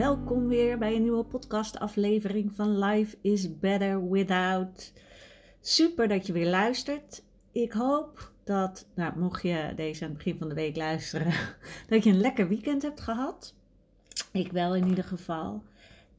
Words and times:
welkom 0.00 0.46
weer 0.46 0.78
bij 0.78 0.94
een 0.94 1.02
nieuwe 1.02 1.24
podcastaflevering 1.24 2.52
van 2.54 2.78
Life 2.78 3.16
is 3.20 3.58
Better 3.58 4.10
Without. 4.10 4.92
Super 5.60 6.08
dat 6.08 6.26
je 6.26 6.32
weer 6.32 6.50
luistert. 6.50 7.22
Ik 7.52 7.72
hoop 7.72 8.32
dat, 8.44 8.86
nou, 8.94 9.18
mocht 9.18 9.42
je 9.42 9.72
deze 9.76 10.02
aan 10.02 10.08
het 10.08 10.16
begin 10.16 10.38
van 10.38 10.48
de 10.48 10.54
week 10.54 10.76
luisteren, 10.76 11.32
dat 11.88 12.04
je 12.04 12.10
een 12.10 12.20
lekker 12.20 12.48
weekend 12.48 12.82
hebt 12.82 13.00
gehad. 13.00 13.54
Ik 14.32 14.52
wel 14.52 14.76
in 14.76 14.86
ieder 14.88 15.04
geval. 15.04 15.62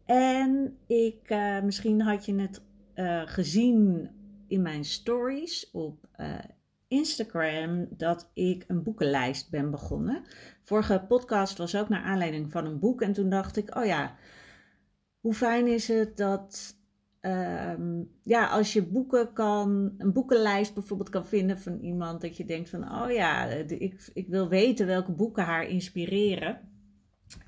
En 0.05 0.77
ik, 0.87 1.29
uh, 1.29 1.61
misschien 1.61 2.01
had 2.01 2.25
je 2.25 2.35
het 2.35 2.61
uh, 2.95 3.21
gezien 3.25 4.09
in 4.47 4.61
mijn 4.61 4.85
stories 4.85 5.69
op 5.71 6.07
uh, 6.19 6.37
Instagram 6.91 7.87
dat 7.89 8.31
ik 8.33 8.63
een 8.67 8.83
boekenlijst 8.83 9.49
ben 9.49 9.71
begonnen. 9.71 10.23
Vorige 10.63 11.05
podcast 11.07 11.57
was 11.57 11.75
ook 11.75 11.89
naar 11.89 12.03
aanleiding 12.03 12.51
van 12.51 12.65
een 12.65 12.79
boek. 12.79 13.01
En 13.01 13.13
toen 13.13 13.29
dacht 13.29 13.57
ik, 13.57 13.75
oh 13.75 13.85
ja, 13.85 14.15
hoe 15.19 15.33
fijn 15.33 15.67
is 15.67 15.87
het 15.87 16.17
dat 16.17 16.75
um, 17.21 18.11
ja, 18.23 18.47
als 18.47 18.73
je 18.73 18.83
boeken 18.83 19.33
kan, 19.33 19.93
een 19.97 20.13
boekenlijst 20.13 20.73
bijvoorbeeld 20.73 21.09
kan 21.09 21.25
vinden 21.25 21.59
van 21.59 21.79
iemand, 21.79 22.21
dat 22.21 22.37
je 22.37 22.45
denkt 22.45 22.69
van, 22.69 23.01
oh 23.01 23.11
ja, 23.11 23.45
ik, 23.45 24.09
ik 24.13 24.27
wil 24.27 24.47
weten 24.49 24.87
welke 24.87 25.11
boeken 25.11 25.43
haar 25.43 25.67
inspireren. 25.67 26.59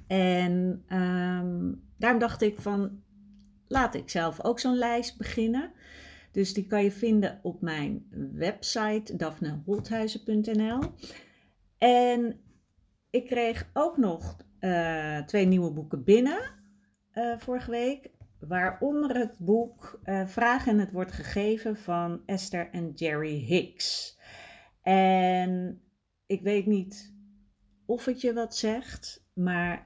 En 0.08 0.84
um, 0.90 1.84
daarom 1.98 2.20
dacht 2.20 2.42
ik 2.42 2.60
van, 2.60 3.02
laat 3.68 3.96
ik 3.96 4.10
zelf 4.10 4.44
ook 4.44 4.60
zo'n 4.60 4.78
lijst 4.78 5.18
beginnen. 5.18 5.72
Dus 6.34 6.54
die 6.54 6.68
kan 6.68 6.84
je 6.84 6.92
vinden 6.92 7.40
op 7.44 7.62
mijn 7.62 8.06
website 8.34 9.16
daphneholthuizen.nl. 9.16 10.80
En 11.78 12.40
ik 13.10 13.26
kreeg 13.26 13.70
ook 13.74 13.98
nog 13.98 14.38
uh, 14.60 15.18
twee 15.18 15.46
nieuwe 15.46 15.72
boeken 15.72 16.04
binnen 16.04 16.42
uh, 17.14 17.38
vorige 17.38 17.72
week. 17.72 18.12
Waaronder 18.40 19.16
het 19.18 19.38
boek 19.38 20.00
uh, 20.04 20.28
Vragen 20.28 20.72
en 20.72 20.80
het 20.80 20.92
wordt 20.92 21.12
gegeven 21.12 21.78
van 21.78 22.22
Esther 22.26 22.70
en 22.72 22.92
Jerry 22.92 23.46
Hicks. 23.46 24.20
En 24.82 25.82
ik 26.26 26.42
weet 26.42 26.66
niet 26.66 27.16
of 27.86 28.06
het 28.06 28.22
je 28.22 28.34
wat 28.34 28.56
zegt, 28.56 29.30
maar 29.34 29.86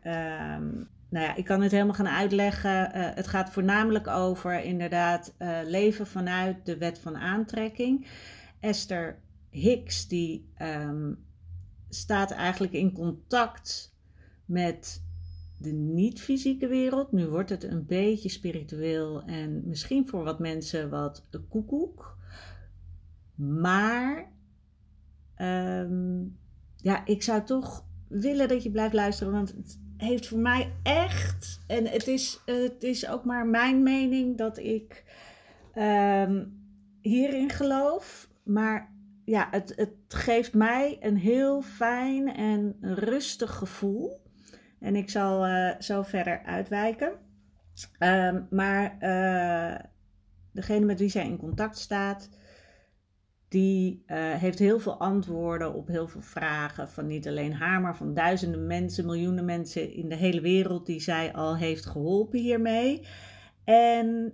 um, 0.58 0.90
nou 1.10 1.26
ja, 1.26 1.36
ik 1.36 1.46
kan 1.46 1.62
het 1.62 1.72
helemaal 1.72 1.94
gaan 1.94 2.08
uitleggen. 2.08 2.92
Uh, 2.96 3.10
het 3.14 3.28
gaat 3.28 3.50
voornamelijk 3.50 4.08
over 4.08 4.64
inderdaad 4.64 5.36
uh, 5.40 5.60
leven 5.64 6.08
vanuit 6.08 6.66
de 6.66 6.78
wet 6.78 7.00
van 7.00 7.18
aantrekking. 7.18 8.08
Esther 8.60 9.20
Hicks 9.50 10.08
die 10.08 10.50
um, 10.62 11.26
staat 11.90 12.32
eigenlijk 12.32 12.74
in 12.74 12.94
contact 12.94 13.96
met 14.46 15.04
de 15.58 15.72
niet-fysieke 15.72 16.68
wereld. 16.68 17.12
Nu 17.12 17.28
wordt 17.28 17.50
het 17.50 17.64
een 17.64 17.86
beetje 17.86 18.30
spiritueel 18.30 19.24
en 19.24 19.68
misschien 19.68 20.08
voor 20.08 20.24
wat 20.24 20.40
mensen 20.40 20.90
wat 20.90 21.30
koekoek. 21.50 22.18
Maar 23.36 24.32
um, 25.38 26.38
ja, 26.76 27.06
ik 27.06 27.24
zou 27.24 27.44
toch 27.44 27.86
willen 28.08 28.48
dat 28.48 28.64
je 28.64 28.72
blijft 28.72 28.94
luisteren, 28.94 29.34
want 29.34 29.80
heeft 29.98 30.28
voor 30.28 30.40
mij 30.40 30.72
echt, 30.84 31.60
en 31.68 31.86
het 31.86 32.08
is, 32.08 32.42
het 32.46 32.84
is 32.84 33.10
ook 33.10 33.26
maar 33.26 33.46
mijn 33.46 33.84
mening 33.84 34.38
dat 34.38 34.58
ik 34.58 35.04
um, 35.76 36.62
hierin 37.02 37.50
geloof, 37.50 38.30
maar 38.44 38.96
ja, 39.26 39.48
het, 39.52 39.74
het 39.76 39.94
geeft 40.08 40.54
mij 40.54 40.98
een 41.00 41.18
heel 41.18 41.62
fijn 41.62 42.36
en 42.36 42.78
rustig 42.82 43.56
gevoel. 43.56 44.26
En 44.80 44.96
ik 44.96 45.10
zal 45.10 45.48
uh, 45.48 45.80
zo 45.80 46.02
verder 46.04 46.42
uitwijken. 46.44 47.12
Um, 48.00 48.48
maar 48.50 48.98
uh, 49.00 49.80
degene 50.52 50.86
met 50.86 51.00
wie 51.00 51.10
zij 51.10 51.26
in 51.26 51.38
contact 51.38 51.78
staat, 51.78 52.30
die 53.50 54.04
uh, 54.08 54.34
heeft 54.34 54.60
heel 54.60 54.80
veel 54.80 55.00
antwoorden 55.00 55.74
op 55.74 55.88
heel 55.88 56.08
veel 56.08 56.22
vragen 56.22 56.90
van 56.90 57.08
niet 57.08 57.28
alleen 57.28 57.54
haar, 57.54 57.82
maar 57.82 57.98
van 57.98 58.14
duizenden 58.14 58.68
mensen, 58.68 59.06
miljoenen 59.06 59.46
mensen 59.46 59.94
in 59.94 60.10
de 60.10 60.16
hele 60.16 60.42
wereld 60.42 60.86
die 60.86 61.00
zij 61.00 61.34
al 61.34 61.58
heeft 61.58 61.86
geholpen 61.86 62.40
hiermee. 62.40 63.08
En 63.64 64.34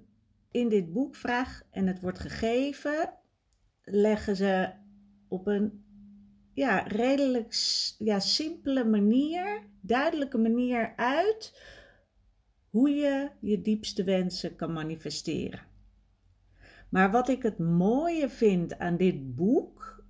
in 0.51 0.69
dit 0.69 0.93
boek 0.93 1.15
Vraag 1.15 1.61
en 1.71 1.87
het 1.87 2.01
wordt 2.01 2.19
gegeven, 2.19 3.13
leggen 3.83 4.35
ze 4.35 4.69
op 5.27 5.47
een 5.47 5.83
ja, 6.53 6.79
redelijk 6.79 7.53
ja, 7.97 8.19
simpele 8.19 8.83
manier, 8.83 9.67
duidelijke 9.81 10.37
manier 10.37 10.93
uit 10.95 11.61
hoe 12.69 12.89
je 12.89 13.29
je 13.41 13.61
diepste 13.61 14.03
wensen 14.03 14.55
kan 14.55 14.73
manifesteren. 14.73 15.72
Maar 16.93 17.11
wat 17.11 17.29
ik 17.29 17.43
het 17.43 17.57
mooie 17.57 18.29
vind 18.29 18.79
aan 18.79 18.97
dit 18.97 19.35
boek, 19.35 20.03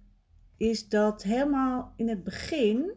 is 0.58 0.90
dat 0.90 1.24
helemaal 1.24 1.94
in 1.96 2.10
het 2.10 2.24
begin 2.24 2.94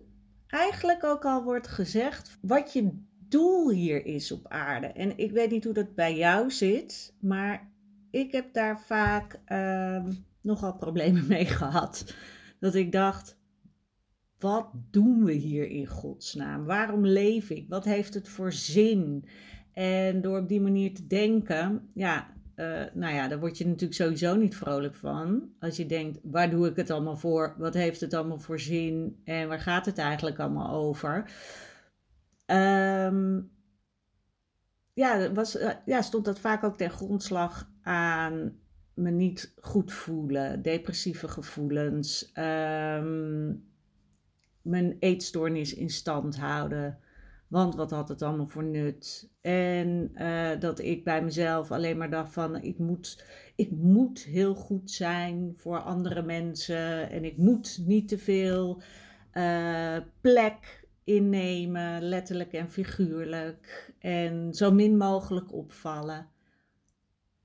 eigenlijk 0.47 1.05
ook 1.05 1.25
al 1.25 1.43
wordt 1.43 1.69
gezegd 1.69 2.39
wat 2.41 2.73
je 2.73 3.05
doel 3.29 3.71
hier 3.71 4.07
is 4.07 4.33
op 4.33 4.49
aarde. 4.49 4.87
En 4.87 5.19
ik 5.19 5.33
weet 5.33 5.51
niet 5.51 5.65
hoe 5.65 5.73
dat 5.73 5.95
bij 5.95 6.17
jou 6.17 6.51
zit, 6.51 7.15
maar 7.21 7.73
ik 8.11 8.33
heb 8.33 8.53
daar 8.53 8.81
vaak 8.81 9.41
uh, 9.49 10.05
nogal 10.43 10.77
problemen 10.77 11.27
mee 11.37 11.47
gehad. 11.47 12.15
Dat 12.61 12.75
ik 12.75 12.93
dacht, 12.93 13.39
wat 14.39 14.69
doen 14.91 15.25
we 15.25 15.33
hier 15.33 15.69
in 15.69 15.87
godsnaam? 15.87 16.65
Waarom 16.65 17.07
leef 17.07 17.51
ik? 17.51 17.69
Wat 17.69 17.85
heeft 17.85 18.15
het 18.15 18.29
voor 18.29 18.53
zin? 18.53 19.29
En 19.73 20.21
door 20.21 20.39
op 20.39 20.49
die 20.49 20.61
manier 20.61 20.95
te 20.95 21.07
denken, 21.07 21.91
ja, 21.95 22.36
uh, 22.57 22.83
nou 22.93 23.15
ja, 23.15 23.29
daar 23.29 23.39
word 23.39 23.59
je 23.59 23.67
natuurlijk 23.67 23.95
sowieso 23.95 24.37
niet 24.37 24.57
vrolijk 24.57 24.95
van. 24.95 25.51
Als 25.61 25.77
je 25.77 25.87
denkt, 25.87 26.19
waar 26.23 26.51
doe 26.51 26.69
ik 26.69 26.77
het 26.77 26.91
allemaal 26.91 27.17
voor? 27.17 27.55
Wat 27.59 27.75
heeft 27.75 28.01
het 28.01 28.15
allemaal 28.15 28.39
voor 28.39 28.61
zin? 28.61 29.21
En 29.25 29.49
waar 29.49 29.61
gaat 29.61 29.87
het 29.87 29.99
eigenlijk 29.99 30.39
allemaal 30.39 30.71
over? 30.71 31.31
Um, 32.47 33.51
ja, 34.93 35.33
was, 35.33 35.57
uh, 35.57 35.71
ja, 35.87 36.03
stond 36.03 36.25
dat 36.25 36.41
vaak 36.41 36.65
ook 36.65 36.77
ten 36.77 36.91
grondslag 36.91 37.71
aan 37.83 38.59
me 38.95 39.11
niet 39.11 39.53
goed 39.61 39.93
voelen, 39.93 40.63
depressieve 40.63 41.29
gevoelens, 41.29 42.33
um, 42.35 43.69
mijn 44.63 44.97
eetstoornis 44.99 45.75
in 45.75 45.91
stand 45.91 46.37
houden. 46.37 46.99
Want 47.49 47.75
wat 47.75 47.91
had 47.91 48.09
het 48.09 48.23
allemaal 48.23 48.47
voor 48.47 48.65
nut? 48.65 49.31
En 49.41 50.11
uh, 50.15 50.51
dat 50.59 50.79
ik 50.79 51.05
bij 51.05 51.23
mezelf 51.23 51.71
alleen 51.71 51.99
maar 51.99 52.11
dacht 52.11 52.33
van 52.33 52.63
ik 52.63 52.79
moet, 52.79 53.25
ik 53.57 53.71
moet 53.71 54.23
heel 54.23 54.55
goed 54.55 54.91
zijn 54.91 55.55
voor 55.57 55.79
andere 55.79 56.23
mensen. 56.23 57.11
En 57.11 57.25
ik 57.25 57.37
moet 57.37 57.83
niet 57.87 58.09
te 58.09 58.19
veel 58.19 58.83
uh, 59.33 59.97
plek 60.21 60.85
innemen, 61.05 62.03
letterlijk 62.03 62.53
en 62.53 62.71
figuurlijk. 62.71 63.93
En 63.99 64.55
zo 64.55 64.71
min 64.71 64.97
mogelijk 64.97 65.53
opvallen. 65.53 66.29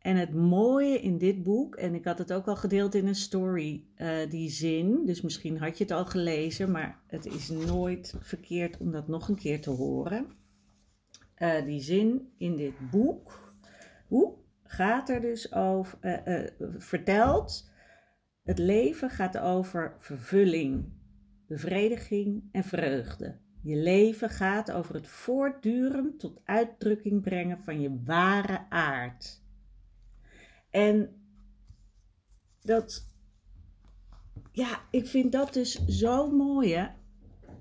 En 0.01 0.15
het 0.15 0.33
mooie 0.33 0.99
in 0.99 1.17
dit 1.17 1.43
boek, 1.43 1.75
en 1.75 1.95
ik 1.95 2.05
had 2.05 2.17
het 2.17 2.33
ook 2.33 2.47
al 2.47 2.55
gedeeld 2.55 2.95
in 2.95 3.07
een 3.07 3.15
story, 3.15 3.85
uh, 3.97 4.29
die 4.29 4.49
zin, 4.49 5.05
dus 5.05 5.21
misschien 5.21 5.57
had 5.57 5.77
je 5.77 5.83
het 5.83 5.93
al 5.93 6.03
glezen, 6.03 6.71
maar 6.71 6.99
het 7.07 7.25
is 7.25 7.49
nooit 7.49 8.15
verkeerd 8.19 8.77
om 8.77 8.91
dat 8.91 9.07
nog 9.07 9.27
een 9.27 9.35
keer 9.35 9.61
te 9.61 9.69
horen. 9.69 10.25
Uh, 11.37 11.65
die 11.65 11.81
zin 11.81 12.31
in 12.37 12.55
dit 12.55 12.89
boek, 12.91 13.53
hoe 14.07 14.33
gaat 14.63 15.09
er 15.09 15.21
dus 15.21 15.53
over, 15.53 15.97
uh, 16.01 16.47
vertelt 16.77 17.69
Het 18.43 18.57
leven 18.57 19.09
gaat 19.09 19.37
over 19.37 19.95
vervulling, 19.97 20.85
bevrediging 21.47 22.43
en 22.51 22.63
vreugde. 22.63 23.37
Je 23.63 23.75
leven 23.75 24.29
gaat 24.29 24.71
over 24.71 24.95
het 24.95 25.07
voortdurend 25.07 26.19
tot 26.19 26.41
uitdrukking 26.43 27.21
brengen 27.21 27.59
van 27.59 27.81
je 27.81 28.01
ware 28.05 28.65
aard. 28.69 29.40
En 30.71 31.21
dat, 32.61 33.05
ja, 34.51 34.81
ik 34.91 35.07
vind 35.07 35.31
dat 35.31 35.53
dus 35.53 35.85
zo 35.85 36.31
mooi. 36.31 36.73
Hè? 36.73 36.87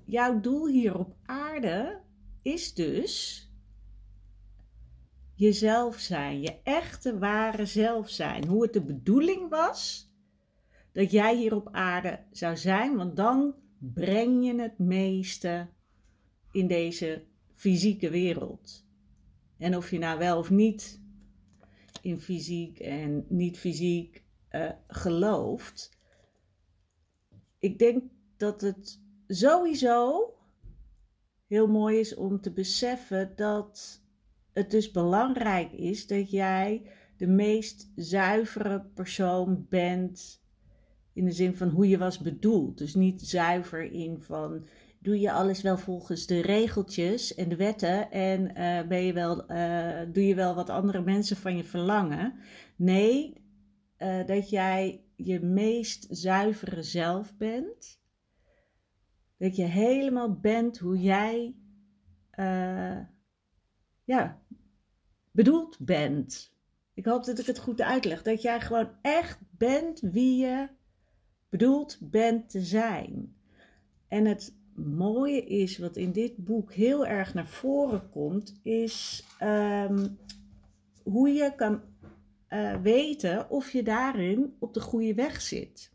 Jouw 0.05 0.39
doel 0.39 0.67
hier 0.67 0.97
op 0.97 1.15
aarde 1.25 2.01
is 2.41 2.73
dus 2.73 3.45
jezelf 5.35 5.99
zijn, 5.99 6.41
je 6.41 6.59
echte 6.63 7.19
ware 7.19 7.65
zelf 7.65 8.09
zijn. 8.09 8.47
Hoe 8.47 8.63
het 8.63 8.73
de 8.73 8.83
bedoeling 8.83 9.49
was 9.49 10.09
dat 10.91 11.11
jij 11.11 11.35
hier 11.35 11.55
op 11.55 11.69
aarde 11.71 12.19
zou 12.31 12.57
zijn, 12.57 12.95
want 12.95 13.15
dan 13.15 13.55
breng 13.79 14.45
je 14.45 14.61
het 14.61 14.79
meeste 14.79 15.69
in 16.51 16.67
deze 16.67 17.25
fysieke 17.53 18.09
wereld. 18.09 18.85
En 19.57 19.77
of 19.77 19.91
je 19.91 19.97
nou 19.97 20.19
wel 20.19 20.37
of 20.37 20.49
niet 20.49 21.01
in 22.01 22.19
fysiek 22.19 22.79
en 22.79 23.25
niet 23.27 23.57
fysiek 23.57 24.23
uh, 24.51 24.69
gelooft, 24.87 25.97
ik 27.59 27.79
denk 27.79 28.03
dat 28.37 28.61
het 28.61 28.99
sowieso 29.27 30.25
heel 31.47 31.67
mooi 31.67 31.99
is 31.99 32.15
om 32.15 32.41
te 32.41 32.51
beseffen 32.51 33.33
dat 33.35 34.01
het 34.53 34.71
dus 34.71 34.91
belangrijk 34.91 35.71
is 35.71 36.07
dat 36.07 36.31
jij 36.31 36.91
de 37.17 37.27
meest 37.27 37.91
zuivere 37.95 38.81
persoon 38.93 39.65
bent 39.69 40.41
in 41.13 41.25
de 41.25 41.31
zin 41.31 41.55
van 41.55 41.69
hoe 41.69 41.87
je 41.87 41.97
was 41.97 42.19
bedoeld. 42.19 42.77
Dus 42.77 42.95
niet 42.95 43.21
zuiver 43.21 43.91
in 43.91 44.21
van 44.21 44.65
doe 45.01 45.19
je 45.19 45.31
alles 45.31 45.61
wel 45.61 45.77
volgens 45.77 46.25
de 46.25 46.41
regeltjes 46.41 47.35
en 47.35 47.49
de 47.49 47.55
wetten 47.55 48.11
en 48.11 48.41
uh, 48.41 48.87
ben 48.87 49.03
je 49.03 49.13
wel, 49.13 49.51
uh, 49.51 50.01
doe 50.13 50.27
je 50.27 50.35
wel 50.35 50.55
wat 50.55 50.69
andere 50.69 51.01
mensen 51.01 51.37
van 51.37 51.57
je 51.57 51.63
verlangen. 51.63 52.39
Nee, 52.75 53.43
uh, 53.97 54.25
dat 54.25 54.49
jij 54.49 55.03
je 55.15 55.39
meest 55.39 56.07
zuivere 56.09 56.83
zelf 56.83 57.37
bent. 57.37 57.99
Dat 59.37 59.55
je 59.55 59.63
helemaal 59.63 60.39
bent 60.39 60.77
hoe 60.77 60.99
jij 60.99 61.55
ja, 64.03 64.41
bedoeld 65.31 65.79
bent. 65.79 66.53
Ik 66.93 67.05
hoop 67.05 67.23
dat 67.23 67.39
ik 67.39 67.45
het 67.45 67.59
goed 67.59 67.81
uitleg. 67.81 68.21
Dat 68.21 68.41
jij 68.41 68.61
gewoon 68.61 68.91
echt 69.01 69.39
bent 69.57 69.99
wie 69.99 70.37
je 70.45 70.69
bedoeld 71.49 71.97
bent 72.01 72.49
te 72.49 72.61
zijn. 72.61 73.35
En 74.07 74.25
het 74.25 74.60
mooie 74.75 75.45
is, 75.45 75.77
wat 75.77 75.97
in 75.97 76.11
dit 76.11 76.37
boek 76.37 76.73
heel 76.73 77.05
erg 77.05 77.33
naar 77.33 77.47
voren 77.47 78.09
komt, 78.09 78.59
is 78.63 79.23
um, 79.41 80.17
hoe 81.03 81.29
je 81.29 81.55
kan 81.55 81.81
uh, 82.49 82.81
weten 82.81 83.49
of 83.49 83.71
je 83.71 83.83
daarin 83.83 84.55
op 84.59 84.73
de 84.73 84.81
goede 84.81 85.13
weg 85.13 85.41
zit. 85.41 85.91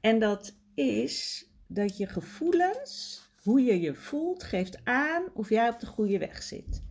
En 0.00 0.18
dat 0.18 0.56
is 0.74 1.46
dat 1.66 1.96
je 1.96 2.06
gevoelens, 2.06 3.22
hoe 3.42 3.62
je 3.62 3.80
je 3.80 3.94
voelt, 3.94 4.42
geeft 4.42 4.84
aan 4.84 5.24
of 5.34 5.48
jij 5.48 5.68
op 5.68 5.80
de 5.80 5.86
goede 5.86 6.18
weg 6.18 6.42
zit. 6.42 6.82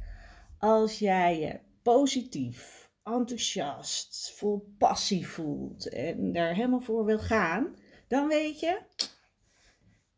Als 0.58 1.00
jij 1.00 1.40
je 1.40 1.60
positief, 1.82 2.90
enthousiast, 3.04 4.34
vol 4.36 4.76
passie 4.78 5.28
voelt 5.28 5.90
en 5.90 6.34
daar 6.34 6.56
helemaal 6.56 6.82
voor 6.82 7.06
wil 7.06 7.20
gaan, 7.20 7.76
dan 8.08 8.28
weet 8.28 8.60
je, 8.60 8.80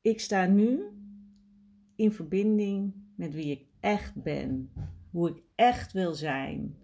ik 0.01 0.19
sta 0.19 0.45
nu 0.45 0.83
in 1.95 2.11
verbinding 2.11 2.93
met 3.15 3.33
wie 3.33 3.51
ik 3.51 3.65
echt 3.79 4.23
ben, 4.23 4.71
hoe 5.11 5.29
ik 5.29 5.43
echt 5.55 5.91
wil 5.91 6.13
zijn. 6.13 6.75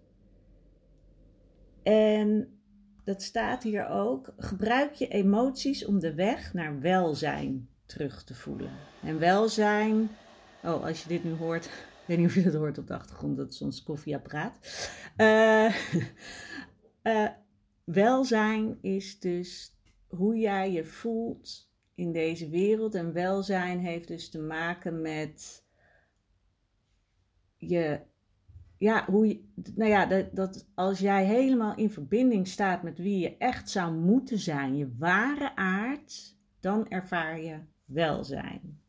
En 1.82 2.58
dat 3.04 3.22
staat 3.22 3.62
hier 3.62 3.88
ook. 3.88 4.34
Gebruik 4.36 4.92
je 4.92 5.08
emoties 5.08 5.84
om 5.84 5.98
de 5.98 6.14
weg 6.14 6.52
naar 6.52 6.80
welzijn 6.80 7.68
terug 7.86 8.24
te 8.24 8.34
voelen. 8.34 8.70
En 9.02 9.18
welzijn, 9.18 10.08
oh, 10.62 10.84
als 10.84 11.02
je 11.02 11.08
dit 11.08 11.24
nu 11.24 11.32
hoort, 11.32 11.64
ik 12.00 12.04
weet 12.06 12.18
niet 12.18 12.26
of 12.26 12.34
je 12.34 12.42
dat 12.42 12.54
hoort 12.54 12.78
op 12.78 12.86
de 12.86 12.94
achtergrond, 12.94 13.36
dat 13.36 13.52
is 13.52 13.62
ons 13.62 13.82
koffieapparaat. 13.82 14.58
Uh, 15.16 15.76
uh, 17.02 17.28
welzijn 17.84 18.78
is 18.80 19.20
dus 19.20 19.76
hoe 20.06 20.36
jij 20.36 20.72
je 20.72 20.84
voelt 20.84 21.65
in 21.96 22.12
deze 22.12 22.48
wereld. 22.48 22.94
En 22.94 23.12
welzijn 23.12 23.78
heeft 23.78 24.08
dus 24.08 24.30
te 24.30 24.40
maken 24.40 25.00
met 25.00 25.64
je, 27.56 28.00
ja, 28.78 29.04
hoe 29.10 29.26
je, 29.26 29.44
nou 29.74 29.90
ja, 29.90 30.06
dat, 30.06 30.36
dat 30.36 30.68
als 30.74 30.98
jij 30.98 31.24
helemaal 31.24 31.76
in 31.76 31.90
verbinding 31.90 32.48
staat 32.48 32.82
met 32.82 32.98
wie 32.98 33.18
je 33.18 33.36
echt 33.36 33.70
zou 33.70 33.94
moeten 33.94 34.38
zijn, 34.38 34.76
je 34.76 34.94
ware 34.98 35.56
aard, 35.56 36.36
dan 36.60 36.88
ervaar 36.88 37.40
je 37.40 37.60
welzijn. 37.84 38.80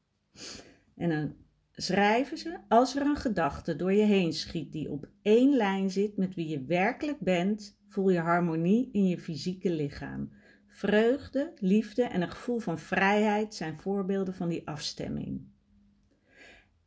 En 0.95 1.09
dan 1.09 1.35
schrijven 1.71 2.37
ze, 2.37 2.57
als 2.67 2.95
er 2.95 3.01
een 3.01 3.15
gedachte 3.15 3.75
door 3.75 3.93
je 3.93 4.05
heen 4.05 4.33
schiet 4.33 4.71
die 4.71 4.91
op 4.91 5.09
één 5.21 5.55
lijn 5.55 5.89
zit 5.89 6.17
met 6.17 6.35
wie 6.35 6.47
je 6.47 6.63
werkelijk 6.63 7.19
bent, 7.19 7.77
voel 7.87 8.09
je 8.09 8.19
harmonie 8.19 8.89
in 8.91 9.07
je 9.07 9.17
fysieke 9.17 9.71
lichaam. 9.71 10.31
Vreugde, 10.77 11.53
liefde 11.59 12.03
en 12.03 12.21
een 12.21 12.31
gevoel 12.31 12.59
van 12.59 12.79
vrijheid 12.79 13.55
zijn 13.55 13.75
voorbeelden 13.75 14.33
van 14.33 14.49
die 14.49 14.67
afstemming. 14.67 15.41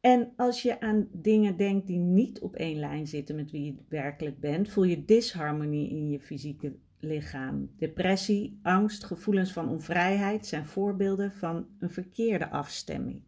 En 0.00 0.32
als 0.36 0.62
je 0.62 0.80
aan 0.80 1.08
dingen 1.12 1.56
denkt 1.56 1.86
die 1.86 1.98
niet 1.98 2.40
op 2.40 2.56
één 2.56 2.78
lijn 2.78 3.06
zitten 3.06 3.36
met 3.36 3.50
wie 3.50 3.64
je 3.64 3.74
werkelijk 3.88 4.40
bent, 4.40 4.68
voel 4.68 4.84
je 4.84 5.04
disharmonie 5.04 5.90
in 5.90 6.10
je 6.10 6.20
fysieke 6.20 6.76
lichaam. 6.98 7.70
Depressie, 7.76 8.58
angst, 8.62 9.04
gevoelens 9.04 9.52
van 9.52 9.68
onvrijheid 9.68 10.46
zijn 10.46 10.64
voorbeelden 10.64 11.32
van 11.32 11.68
een 11.78 11.90
verkeerde 11.90 12.50
afstemming. 12.50 13.22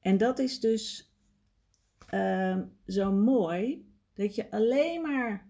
En 0.00 0.18
dat 0.18 0.38
is 0.38 0.60
dus 0.60 1.14
uh, 2.14 2.58
zo 2.86 3.12
mooi 3.12 3.88
dat 4.14 4.34
je 4.34 4.50
alleen 4.50 5.02
maar 5.02 5.46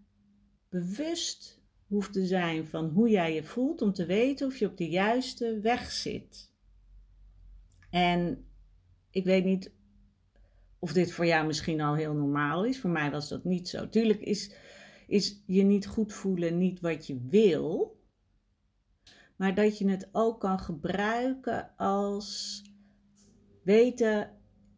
bewust 0.68 1.63
hoeft 1.94 2.12
te 2.12 2.26
zijn 2.26 2.66
van 2.66 2.88
hoe 2.88 3.08
jij 3.08 3.34
je 3.34 3.44
voelt 3.44 3.82
om 3.82 3.92
te 3.92 4.06
weten 4.06 4.46
of 4.46 4.56
je 4.56 4.66
op 4.66 4.76
de 4.76 4.88
juiste 4.88 5.60
weg 5.60 5.90
zit. 5.90 6.52
En 7.90 8.46
ik 9.10 9.24
weet 9.24 9.44
niet 9.44 9.72
of 10.78 10.92
dit 10.92 11.12
voor 11.12 11.26
jou 11.26 11.46
misschien 11.46 11.80
al 11.80 11.94
heel 11.94 12.14
normaal 12.14 12.64
is. 12.64 12.80
Voor 12.80 12.90
mij 12.90 13.10
was 13.10 13.28
dat 13.28 13.44
niet 13.44 13.68
zo. 13.68 13.88
Tuurlijk 13.88 14.20
is, 14.20 14.54
is 15.06 15.42
je 15.46 15.62
niet 15.62 15.86
goed 15.86 16.12
voelen 16.12 16.58
niet 16.58 16.80
wat 16.80 17.06
je 17.06 17.20
wil, 17.28 18.00
maar 19.36 19.54
dat 19.54 19.78
je 19.78 19.88
het 19.88 20.08
ook 20.12 20.40
kan 20.40 20.58
gebruiken 20.58 21.76
als 21.76 22.62
weten, 23.62 24.30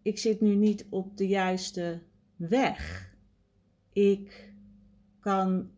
ik 0.03 0.19
zit 0.19 0.41
nu 0.41 0.55
niet 0.55 0.87
op 0.91 1.17
de 1.17 1.27
juiste 1.27 2.03
weg. 2.37 3.11
Ik 3.93 4.53
kan 5.21 5.71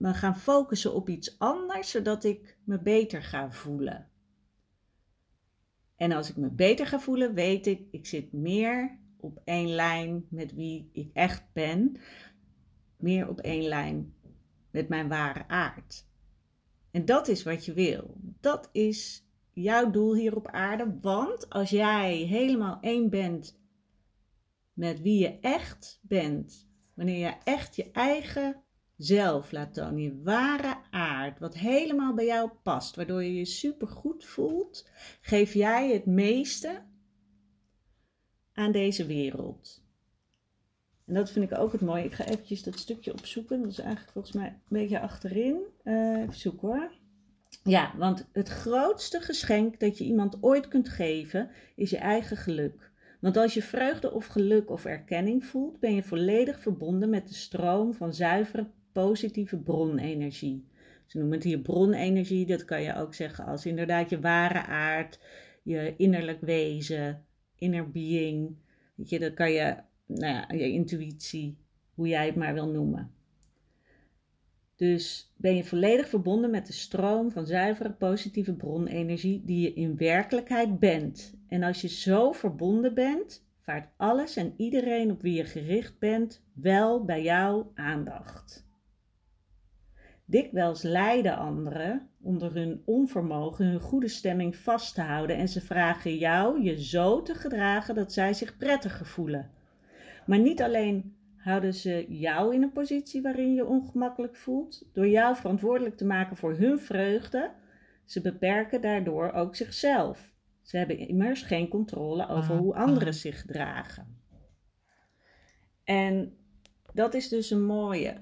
me 0.00 0.14
gaan 0.14 0.36
focussen 0.36 0.94
op 0.94 1.08
iets 1.08 1.38
anders, 1.38 1.90
zodat 1.90 2.24
ik 2.24 2.58
me 2.64 2.82
beter 2.82 3.22
ga 3.22 3.50
voelen. 3.50 4.08
En 5.96 6.12
als 6.12 6.30
ik 6.30 6.36
me 6.36 6.50
beter 6.50 6.86
ga 6.86 7.00
voelen, 7.00 7.34
weet 7.34 7.66
ik, 7.66 7.86
ik 7.90 8.06
zit 8.06 8.32
meer 8.32 8.98
op 9.16 9.40
één 9.44 9.68
lijn 9.68 10.26
met 10.30 10.54
wie 10.54 10.90
ik 10.92 11.10
echt 11.12 11.52
ben, 11.52 11.96
meer 12.96 13.28
op 13.28 13.40
één 13.40 13.62
lijn 13.68 14.14
met 14.70 14.88
mijn 14.88 15.08
ware 15.08 15.48
aard. 15.48 16.06
En 16.90 17.04
dat 17.04 17.28
is 17.28 17.42
wat 17.42 17.64
je 17.64 17.72
wil. 17.72 18.16
Dat 18.40 18.68
is 18.72 19.26
jouw 19.52 19.90
doel 19.90 20.14
hier 20.14 20.36
op 20.36 20.46
aarde. 20.46 20.98
Want 21.00 21.50
als 21.50 21.70
jij 21.70 22.16
helemaal 22.16 22.78
één 22.80 23.10
bent 23.10 23.60
met 24.72 25.00
wie 25.00 25.18
je 25.18 25.38
echt 25.40 26.00
bent, 26.02 26.68
wanneer 26.94 27.18
je 27.18 27.36
echt 27.44 27.76
je 27.76 27.90
eigen 27.90 28.62
zelf 29.02 29.52
laat 29.52 29.74
tonen, 29.74 30.02
je 30.02 30.22
ware 30.22 30.76
aard, 30.90 31.38
wat 31.38 31.54
helemaal 31.54 32.14
bij 32.14 32.26
jou 32.26 32.50
past, 32.62 32.96
waardoor 32.96 33.22
je 33.22 33.34
je 33.34 33.44
super 33.44 33.88
goed 33.88 34.24
voelt, 34.24 34.88
geef 35.20 35.54
jij 35.54 35.92
het 35.92 36.06
meeste 36.06 36.82
aan 38.52 38.72
deze 38.72 39.06
wereld. 39.06 39.82
En 41.06 41.14
dat 41.14 41.30
vind 41.30 41.50
ik 41.50 41.58
ook 41.58 41.72
het 41.72 41.80
mooie. 41.80 42.04
Ik 42.04 42.12
ga 42.12 42.24
eventjes 42.24 42.62
dat 42.62 42.78
stukje 42.78 43.12
opzoeken. 43.12 43.60
Dat 43.60 43.70
is 43.70 43.78
eigenlijk 43.78 44.12
volgens 44.12 44.34
mij 44.34 44.46
een 44.46 44.60
beetje 44.68 45.00
achterin. 45.00 45.62
Uh, 45.84 46.20
even 46.20 46.34
zoeken 46.34 46.68
hoor. 46.68 46.90
Ja, 47.64 47.92
want 47.96 48.28
het 48.32 48.48
grootste 48.48 49.20
geschenk 49.20 49.80
dat 49.80 49.98
je 49.98 50.04
iemand 50.04 50.36
ooit 50.40 50.68
kunt 50.68 50.88
geven 50.88 51.50
is 51.76 51.90
je 51.90 51.98
eigen 51.98 52.36
geluk. 52.36 52.90
Want 53.20 53.36
als 53.36 53.54
je 53.54 53.62
vreugde 53.62 54.12
of 54.12 54.26
geluk 54.26 54.70
of 54.70 54.84
erkenning 54.84 55.44
voelt, 55.44 55.80
ben 55.80 55.94
je 55.94 56.02
volledig 56.02 56.60
verbonden 56.60 57.10
met 57.10 57.28
de 57.28 57.34
stroom 57.34 57.94
van 57.94 58.14
zuivere 58.14 58.66
positieve 58.92 59.56
bronenergie. 59.56 60.64
Ze 61.06 61.18
noemen 61.18 61.36
het 61.36 61.46
hier 61.46 61.60
bronenergie. 61.60 62.46
Dat 62.46 62.64
kan 62.64 62.82
je 62.82 62.94
ook 62.94 63.14
zeggen 63.14 63.44
als 63.44 63.66
inderdaad 63.66 64.10
je 64.10 64.20
ware 64.20 64.62
aard, 64.62 65.20
je 65.62 65.94
innerlijk 65.96 66.40
wezen, 66.40 67.24
inner 67.56 67.90
being. 67.90 68.56
Je, 68.94 69.18
dat 69.18 69.34
kan 69.34 69.52
je, 69.52 69.76
nou 70.06 70.34
ja, 70.34 70.48
je 70.48 70.70
intuïtie, 70.70 71.58
hoe 71.94 72.08
jij 72.08 72.26
het 72.26 72.36
maar 72.36 72.54
wil 72.54 72.68
noemen. 72.68 73.10
Dus 74.76 75.32
ben 75.36 75.56
je 75.56 75.64
volledig 75.64 76.08
verbonden 76.08 76.50
met 76.50 76.66
de 76.66 76.72
stroom 76.72 77.30
van 77.30 77.46
zuivere 77.46 77.92
positieve 77.92 78.54
bronenergie 78.54 79.42
die 79.44 79.60
je 79.60 79.72
in 79.72 79.96
werkelijkheid 79.96 80.78
bent. 80.78 81.34
En 81.48 81.62
als 81.62 81.80
je 81.80 81.88
zo 81.88 82.32
verbonden 82.32 82.94
bent, 82.94 83.46
vaart 83.58 83.88
alles 83.96 84.36
en 84.36 84.54
iedereen 84.56 85.10
op 85.10 85.22
wie 85.22 85.34
je 85.34 85.44
gericht 85.44 85.98
bent 85.98 86.42
wel 86.52 87.04
bij 87.04 87.22
jouw 87.22 87.72
aandacht. 87.74 88.68
Dikwijls 90.30 90.82
lijden 90.82 91.36
anderen 91.36 92.08
onder 92.22 92.54
hun 92.54 92.82
onvermogen 92.84 93.66
hun 93.66 93.80
goede 93.80 94.08
stemming 94.08 94.56
vast 94.56 94.94
te 94.94 95.00
houden 95.00 95.36
en 95.36 95.48
ze 95.48 95.60
vragen 95.60 96.16
jou 96.16 96.62
je 96.62 96.82
zo 96.82 97.22
te 97.22 97.34
gedragen 97.34 97.94
dat 97.94 98.12
zij 98.12 98.32
zich 98.32 98.56
prettiger 98.56 99.06
voelen. 99.06 99.50
Maar 100.26 100.38
niet 100.38 100.62
alleen 100.62 101.16
houden 101.36 101.74
ze 101.74 102.06
jou 102.08 102.54
in 102.54 102.62
een 102.62 102.72
positie 102.72 103.22
waarin 103.22 103.54
je 103.54 103.66
ongemakkelijk 103.66 104.36
voelt, 104.36 104.88
door 104.92 105.08
jou 105.08 105.36
verantwoordelijk 105.36 105.96
te 105.96 106.06
maken 106.06 106.36
voor 106.36 106.54
hun 106.54 106.78
vreugde, 106.78 107.50
ze 108.04 108.20
beperken 108.20 108.80
daardoor 108.80 109.32
ook 109.32 109.56
zichzelf. 109.56 110.34
Ze 110.62 110.76
hebben 110.76 110.98
immers 110.98 111.42
geen 111.42 111.68
controle 111.68 112.28
over 112.28 112.56
hoe 112.56 112.74
anderen 112.74 113.14
zich 113.14 113.40
gedragen. 113.40 114.18
En 115.84 116.36
dat 116.92 117.14
is 117.14 117.28
dus 117.28 117.50
een 117.50 117.64
mooie. 117.64 118.14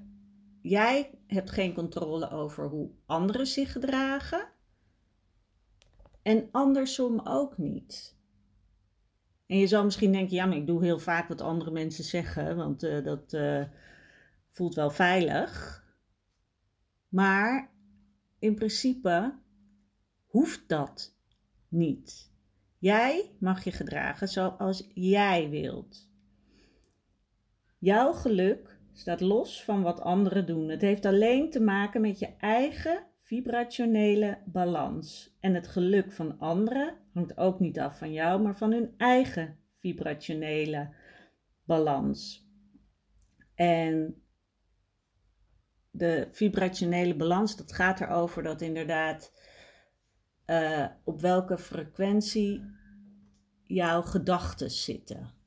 Jij 0.63 1.18
hebt 1.29 1.51
geen 1.51 1.75
controle 1.75 2.31
over 2.31 2.69
hoe 2.69 2.91
anderen 3.07 3.47
zich 3.47 3.73
gedragen. 3.73 4.49
En 6.23 6.49
andersom 6.51 7.21
ook 7.25 7.59
niet. 7.59 8.17
En 9.47 9.59
je 9.59 9.67
zal 9.67 9.85
misschien 9.85 10.13
denken, 10.13 10.37
ja, 10.37 10.47
maar 10.47 10.57
ik 10.57 10.67
doe 10.67 10.85
heel 10.85 10.99
vaak 10.99 11.29
wat 11.29 11.41
andere 11.41 11.71
mensen 11.71 12.05
zeggen, 12.05 12.57
want 12.57 12.85
uh, 12.85 13.05
dat 13.05 13.33
uh, 13.33 13.65
voelt 14.49 14.75
wel 14.75 14.91
veilig. 14.91 15.85
Maar 17.09 17.71
in 18.39 18.55
principe 18.55 19.39
hoeft 20.27 20.69
dat 20.69 21.17
niet. 21.69 22.33
Jij 22.79 23.37
mag 23.41 23.65
je 23.65 23.73
gedragen 23.73 24.29
zoals 24.29 24.91
jij 24.95 25.51
wilt. 25.51 26.09
Jouw 27.79 28.13
geluk 28.13 28.78
staat 28.99 29.21
los 29.21 29.65
van 29.65 29.83
wat 29.83 30.01
anderen 30.01 30.47
doen. 30.47 30.69
Het 30.69 30.81
heeft 30.81 31.05
alleen 31.05 31.51
te 31.51 31.61
maken 31.61 32.01
met 32.01 32.19
je 32.19 32.37
eigen 32.39 33.07
vibrationele 33.17 34.39
balans. 34.45 35.37
En 35.41 35.55
het 35.55 35.69
geluk 35.69 36.13
van 36.13 36.39
anderen 36.39 36.97
hangt 37.13 37.37
ook 37.37 37.61
niet 37.61 37.81
af 37.81 37.99
van 37.99 38.13
jou, 38.13 38.43
maar 38.43 38.57
van 38.57 38.73
hun 38.73 38.95
eigen 38.97 39.59
vibrationele 39.77 40.95
balans. 41.65 42.47
En 43.55 44.23
de 45.91 46.29
vibrationele 46.31 47.17
balans, 47.17 47.57
dat 47.57 47.73
gaat 47.73 48.01
erover 48.01 48.43
dat 48.43 48.61
inderdaad 48.61 49.33
uh, 50.47 50.87
op 51.05 51.21
welke 51.21 51.59
frequentie 51.59 52.63
jouw 53.67 54.03
gedachten 54.03 54.71
zitten. 54.71 55.38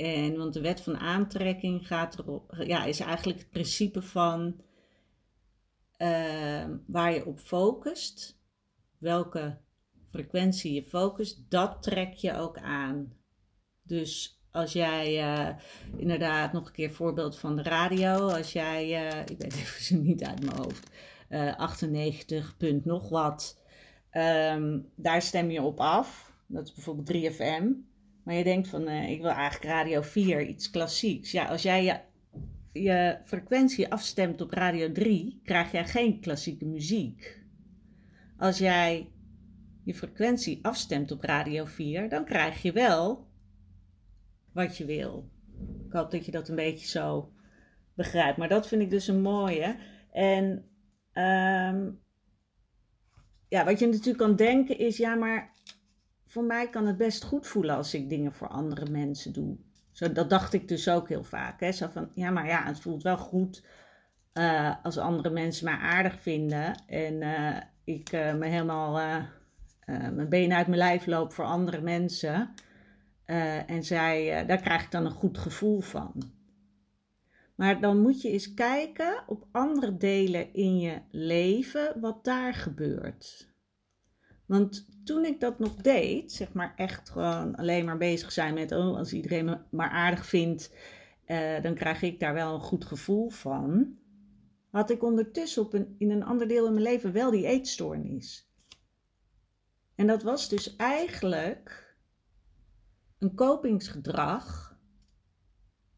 En 0.00 0.36
want 0.36 0.52
de 0.52 0.60
wet 0.60 0.80
van 0.80 0.98
aantrekking 0.98 1.86
gaat 1.86 2.18
erop, 2.18 2.54
ja, 2.58 2.84
is 2.84 3.00
eigenlijk 3.00 3.38
het 3.38 3.50
principe 3.50 4.02
van 4.02 4.60
uh, 5.98 6.64
waar 6.86 7.14
je 7.14 7.26
op 7.26 7.38
focust, 7.38 8.38
welke 8.98 9.58
frequentie 10.04 10.72
je 10.72 10.82
focust, 10.82 11.50
dat 11.50 11.82
trek 11.82 12.14
je 12.14 12.36
ook 12.36 12.58
aan. 12.58 13.12
Dus 13.82 14.42
als 14.50 14.72
jij 14.72 15.22
uh, 15.22 15.56
inderdaad 15.96 16.52
nog 16.52 16.66
een 16.66 16.72
keer 16.72 16.92
voorbeeld 16.92 17.38
van 17.38 17.56
de 17.56 17.62
radio, 17.62 18.28
als 18.28 18.52
jij, 18.52 19.10
uh, 19.12 19.20
ik 19.20 19.38
weet 19.38 19.54
even 19.54 19.82
ze 19.82 19.96
niet 20.08 20.24
uit 20.24 20.44
mijn 20.44 20.56
hoofd, 20.56 20.90
98 21.56 22.56
punt 22.56 22.84
nog 22.84 23.08
wat, 23.08 23.62
um, 24.12 24.88
daar 24.96 25.22
stem 25.22 25.50
je 25.50 25.62
op 25.62 25.80
af. 25.80 26.34
Dat 26.46 26.66
is 26.66 26.72
bijvoorbeeld 26.72 27.34
3FM. 27.34 27.89
Maar 28.30 28.38
je 28.38 28.44
denkt 28.44 28.68
van, 28.68 28.88
ik 28.88 29.20
wil 29.20 29.30
eigenlijk 29.30 29.72
Radio 29.72 30.02
4, 30.02 30.46
iets 30.46 30.70
klassieks. 30.70 31.30
Ja, 31.30 31.46
als 31.46 31.62
jij 31.62 32.04
je 32.72 33.18
frequentie 33.24 33.92
afstemt 33.92 34.40
op 34.40 34.50
radio 34.50 34.92
3, 34.92 35.40
krijg 35.44 35.72
jij 35.72 35.84
geen 35.84 36.20
klassieke 36.20 36.64
muziek. 36.64 37.42
Als 38.36 38.58
jij 38.58 39.10
je 39.84 39.94
frequentie 39.94 40.58
afstemt 40.62 41.10
op 41.10 41.22
radio 41.22 41.64
4, 41.64 42.08
dan 42.08 42.24
krijg 42.24 42.62
je 42.62 42.72
wel 42.72 43.28
wat 44.52 44.76
je 44.76 44.84
wil. 44.84 45.30
Ik 45.86 45.92
hoop 45.92 46.10
dat 46.10 46.24
je 46.24 46.30
dat 46.30 46.48
een 46.48 46.56
beetje 46.56 46.88
zo 46.88 47.32
begrijpt. 47.94 48.38
Maar 48.38 48.48
dat 48.48 48.68
vind 48.68 48.82
ik 48.82 48.90
dus 48.90 49.08
een 49.08 49.22
mooie. 49.22 49.76
En 50.12 50.44
um, 51.12 52.00
ja, 53.48 53.64
wat 53.64 53.78
je 53.78 53.86
natuurlijk 53.86 54.18
kan 54.18 54.36
denken 54.36 54.78
is, 54.78 54.96
ja, 54.96 55.14
maar 55.14 55.49
voor 56.30 56.44
mij 56.44 56.68
kan 56.68 56.86
het 56.86 56.96
best 56.96 57.24
goed 57.24 57.46
voelen 57.46 57.76
als 57.76 57.94
ik 57.94 58.08
dingen 58.08 58.32
voor 58.32 58.48
andere 58.48 58.90
mensen 58.90 59.32
doe. 59.32 59.56
Zo, 59.90 60.12
dat 60.12 60.30
dacht 60.30 60.52
ik 60.52 60.68
dus 60.68 60.88
ook 60.88 61.08
heel 61.08 61.24
vaak. 61.24 61.60
Hè? 61.60 61.72
Zo 61.72 61.88
van, 61.92 62.10
ja, 62.14 62.30
maar 62.30 62.46
ja, 62.46 62.64
het 62.64 62.80
voelt 62.80 63.02
wel 63.02 63.16
goed 63.16 63.64
uh, 64.34 64.74
als 64.82 64.98
andere 64.98 65.30
mensen 65.30 65.64
mij 65.64 65.74
aardig 65.74 66.20
vinden. 66.20 66.84
En 66.86 67.22
uh, 67.22 67.56
ik 67.84 68.12
uh, 68.12 68.34
me 68.34 68.46
helemaal 68.46 68.92
mijn 69.86 70.28
benen 70.28 70.56
uit 70.56 70.66
mijn 70.66 70.78
lijf 70.78 71.06
loop 71.06 71.32
voor 71.32 71.44
andere 71.44 71.80
mensen. 71.80 72.54
en 73.66 73.84
zij, 73.84 74.46
daar 74.46 74.60
krijg 74.60 74.84
ik 74.84 74.90
dan 74.90 75.04
een 75.04 75.10
goed 75.10 75.38
gevoel 75.38 75.80
van. 75.80 76.32
Maar 77.54 77.80
dan 77.80 78.00
moet 78.00 78.22
je 78.22 78.30
eens 78.30 78.54
kijken 78.54 79.22
op 79.26 79.46
andere 79.52 79.96
delen 79.96 80.54
in 80.54 80.78
je 80.78 81.00
leven 81.10 82.00
wat 82.00 82.24
daar 82.24 82.54
gebeurt. 82.54 83.48
Want 84.46 84.89
toen 85.10 85.24
ik 85.24 85.40
dat 85.40 85.58
nog 85.58 85.74
deed, 85.74 86.32
zeg 86.32 86.52
maar 86.52 86.72
echt 86.76 87.10
gewoon 87.10 87.56
alleen 87.56 87.84
maar 87.84 87.96
bezig 87.96 88.32
zijn 88.32 88.54
met, 88.54 88.72
oh, 88.72 88.96
als 88.96 89.12
iedereen 89.12 89.44
me 89.44 89.58
maar 89.70 89.90
aardig 89.90 90.26
vindt, 90.26 90.72
uh, 91.26 91.62
dan 91.62 91.74
krijg 91.74 92.02
ik 92.02 92.20
daar 92.20 92.34
wel 92.34 92.54
een 92.54 92.60
goed 92.60 92.84
gevoel 92.84 93.30
van. 93.30 93.98
Had 94.70 94.90
ik 94.90 95.02
ondertussen 95.02 95.62
op 95.62 95.74
in 95.74 96.10
een 96.10 96.24
ander 96.24 96.48
deel 96.48 96.66
in 96.66 96.72
mijn 96.72 96.84
leven 96.84 97.12
wel 97.12 97.30
die 97.30 97.46
eetstoornis. 97.46 98.50
En 99.94 100.06
dat 100.06 100.22
was 100.22 100.48
dus 100.48 100.76
eigenlijk 100.76 101.96
een 103.18 103.34
kopingsgedrag 103.34 104.78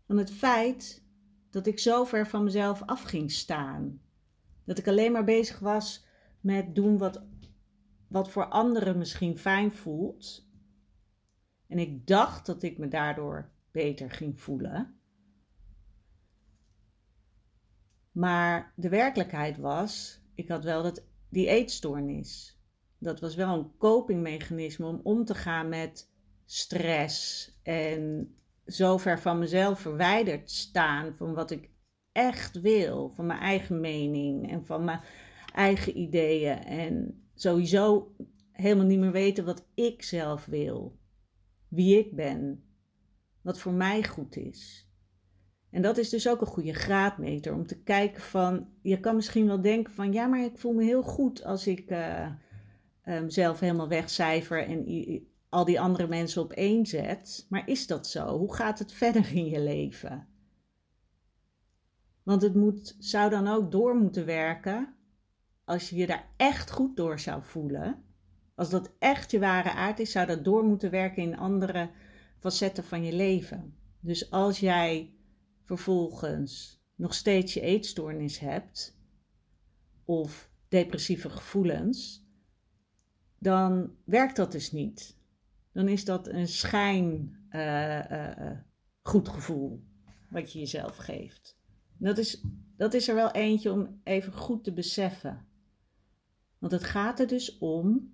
van 0.06 0.16
het 0.16 0.30
feit 0.30 1.04
dat 1.50 1.66
ik 1.66 1.78
zo 1.78 2.04
ver 2.04 2.26
van 2.26 2.44
mezelf 2.44 2.82
af 2.86 3.02
ging 3.02 3.30
staan. 3.30 4.00
Dat 4.64 4.78
ik 4.78 4.88
alleen 4.88 5.12
maar 5.12 5.24
bezig 5.24 5.58
was 5.58 6.06
met 6.40 6.74
doen 6.74 6.98
wat 6.98 7.22
wat 8.12 8.30
voor 8.30 8.46
anderen 8.46 8.98
misschien 8.98 9.38
fijn 9.38 9.72
voelt. 9.72 10.46
En 11.66 11.78
ik 11.78 12.06
dacht 12.06 12.46
dat 12.46 12.62
ik 12.62 12.78
me 12.78 12.88
daardoor 12.88 13.50
beter 13.70 14.10
ging 14.10 14.40
voelen. 14.40 15.00
Maar 18.12 18.72
de 18.76 18.88
werkelijkheid 18.88 19.58
was, 19.58 20.20
ik 20.34 20.48
had 20.48 20.64
wel 20.64 20.82
dat, 20.82 21.04
die 21.28 21.48
eetstoornis. 21.48 22.60
Dat 22.98 23.20
was 23.20 23.34
wel 23.34 23.58
een 23.58 23.76
copingmechanisme 23.78 24.86
om 24.86 25.00
om 25.02 25.24
te 25.24 25.34
gaan 25.34 25.68
met 25.68 26.10
stress 26.44 27.50
en 27.62 28.34
zo 28.66 28.96
ver 28.96 29.20
van 29.20 29.38
mezelf 29.38 29.80
verwijderd 29.80 30.50
staan 30.50 31.16
van 31.16 31.34
wat 31.34 31.50
ik 31.50 31.70
echt 32.12 32.60
wil, 32.60 33.08
van 33.08 33.26
mijn 33.26 33.40
eigen 33.40 33.80
mening 33.80 34.50
en 34.50 34.64
van 34.64 34.84
mijn 34.84 35.00
eigen 35.54 35.98
ideeën. 35.98 36.64
En 36.64 37.21
sowieso 37.42 38.14
helemaal 38.50 38.86
niet 38.86 38.98
meer 38.98 39.12
weten 39.12 39.44
wat 39.44 39.66
ik 39.74 40.02
zelf 40.02 40.44
wil, 40.44 40.98
wie 41.68 41.98
ik 41.98 42.16
ben, 42.16 42.64
wat 43.40 43.58
voor 43.58 43.72
mij 43.72 44.04
goed 44.04 44.36
is. 44.36 44.90
En 45.70 45.82
dat 45.82 45.98
is 45.98 46.08
dus 46.08 46.28
ook 46.28 46.40
een 46.40 46.46
goede 46.46 46.74
graadmeter 46.74 47.54
om 47.54 47.66
te 47.66 47.82
kijken 47.82 48.22
van, 48.22 48.68
je 48.82 49.00
kan 49.00 49.14
misschien 49.14 49.46
wel 49.46 49.60
denken 49.60 49.92
van, 49.92 50.12
ja, 50.12 50.26
maar 50.26 50.44
ik 50.44 50.58
voel 50.58 50.72
me 50.72 50.84
heel 50.84 51.02
goed 51.02 51.44
als 51.44 51.66
ik 51.66 51.90
uh, 51.90 52.30
mezelf 53.04 53.60
helemaal 53.60 53.88
wegcijfer 53.88 54.66
en 54.66 54.86
al 55.48 55.64
die 55.64 55.80
andere 55.80 56.08
mensen 56.08 56.42
op 56.42 56.52
één 56.52 56.86
zet. 56.86 57.46
Maar 57.48 57.68
is 57.68 57.86
dat 57.86 58.06
zo? 58.06 58.38
Hoe 58.38 58.54
gaat 58.54 58.78
het 58.78 58.92
verder 58.92 59.34
in 59.34 59.46
je 59.46 59.60
leven? 59.60 60.26
Want 62.22 62.42
het 62.42 62.54
moet, 62.54 62.96
zou 62.98 63.30
dan 63.30 63.48
ook 63.48 63.70
door 63.70 63.96
moeten 63.96 64.26
werken 64.26 64.94
als 65.64 65.90
je 65.90 65.96
je 65.96 66.06
daar 66.06 66.28
echt 66.36 66.70
goed 66.70 66.96
door 66.96 67.18
zou 67.18 67.42
voelen, 67.42 68.04
als 68.54 68.70
dat 68.70 68.92
echt 68.98 69.30
je 69.30 69.38
ware 69.38 69.72
aard 69.72 69.98
is, 69.98 70.12
zou 70.12 70.26
dat 70.26 70.44
door 70.44 70.64
moeten 70.64 70.90
werken 70.90 71.22
in 71.22 71.38
andere 71.38 71.90
facetten 72.38 72.84
van 72.84 73.04
je 73.04 73.12
leven. 73.12 73.76
Dus 74.00 74.30
als 74.30 74.60
jij 74.60 75.14
vervolgens 75.64 76.82
nog 76.94 77.14
steeds 77.14 77.54
je 77.54 77.60
eetstoornis 77.60 78.38
hebt, 78.38 79.00
of 80.04 80.50
depressieve 80.68 81.30
gevoelens, 81.30 82.26
dan 83.38 83.96
werkt 84.04 84.36
dat 84.36 84.52
dus 84.52 84.72
niet. 84.72 85.18
Dan 85.72 85.88
is 85.88 86.04
dat 86.04 86.28
een 86.28 86.48
schijn 86.48 87.36
uh, 87.50 88.50
goed 89.02 89.28
gevoel 89.28 89.84
wat 90.30 90.52
je 90.52 90.58
jezelf 90.58 90.96
geeft. 90.96 91.58
Dat 91.98 92.18
is, 92.18 92.44
dat 92.76 92.94
is 92.94 93.08
er 93.08 93.14
wel 93.14 93.30
eentje 93.30 93.72
om 93.72 94.00
even 94.04 94.32
goed 94.32 94.64
te 94.64 94.72
beseffen. 94.72 95.46
Want 96.62 96.74
het 96.74 96.84
gaat 96.84 97.20
er 97.20 97.26
dus 97.26 97.58
om 97.58 98.12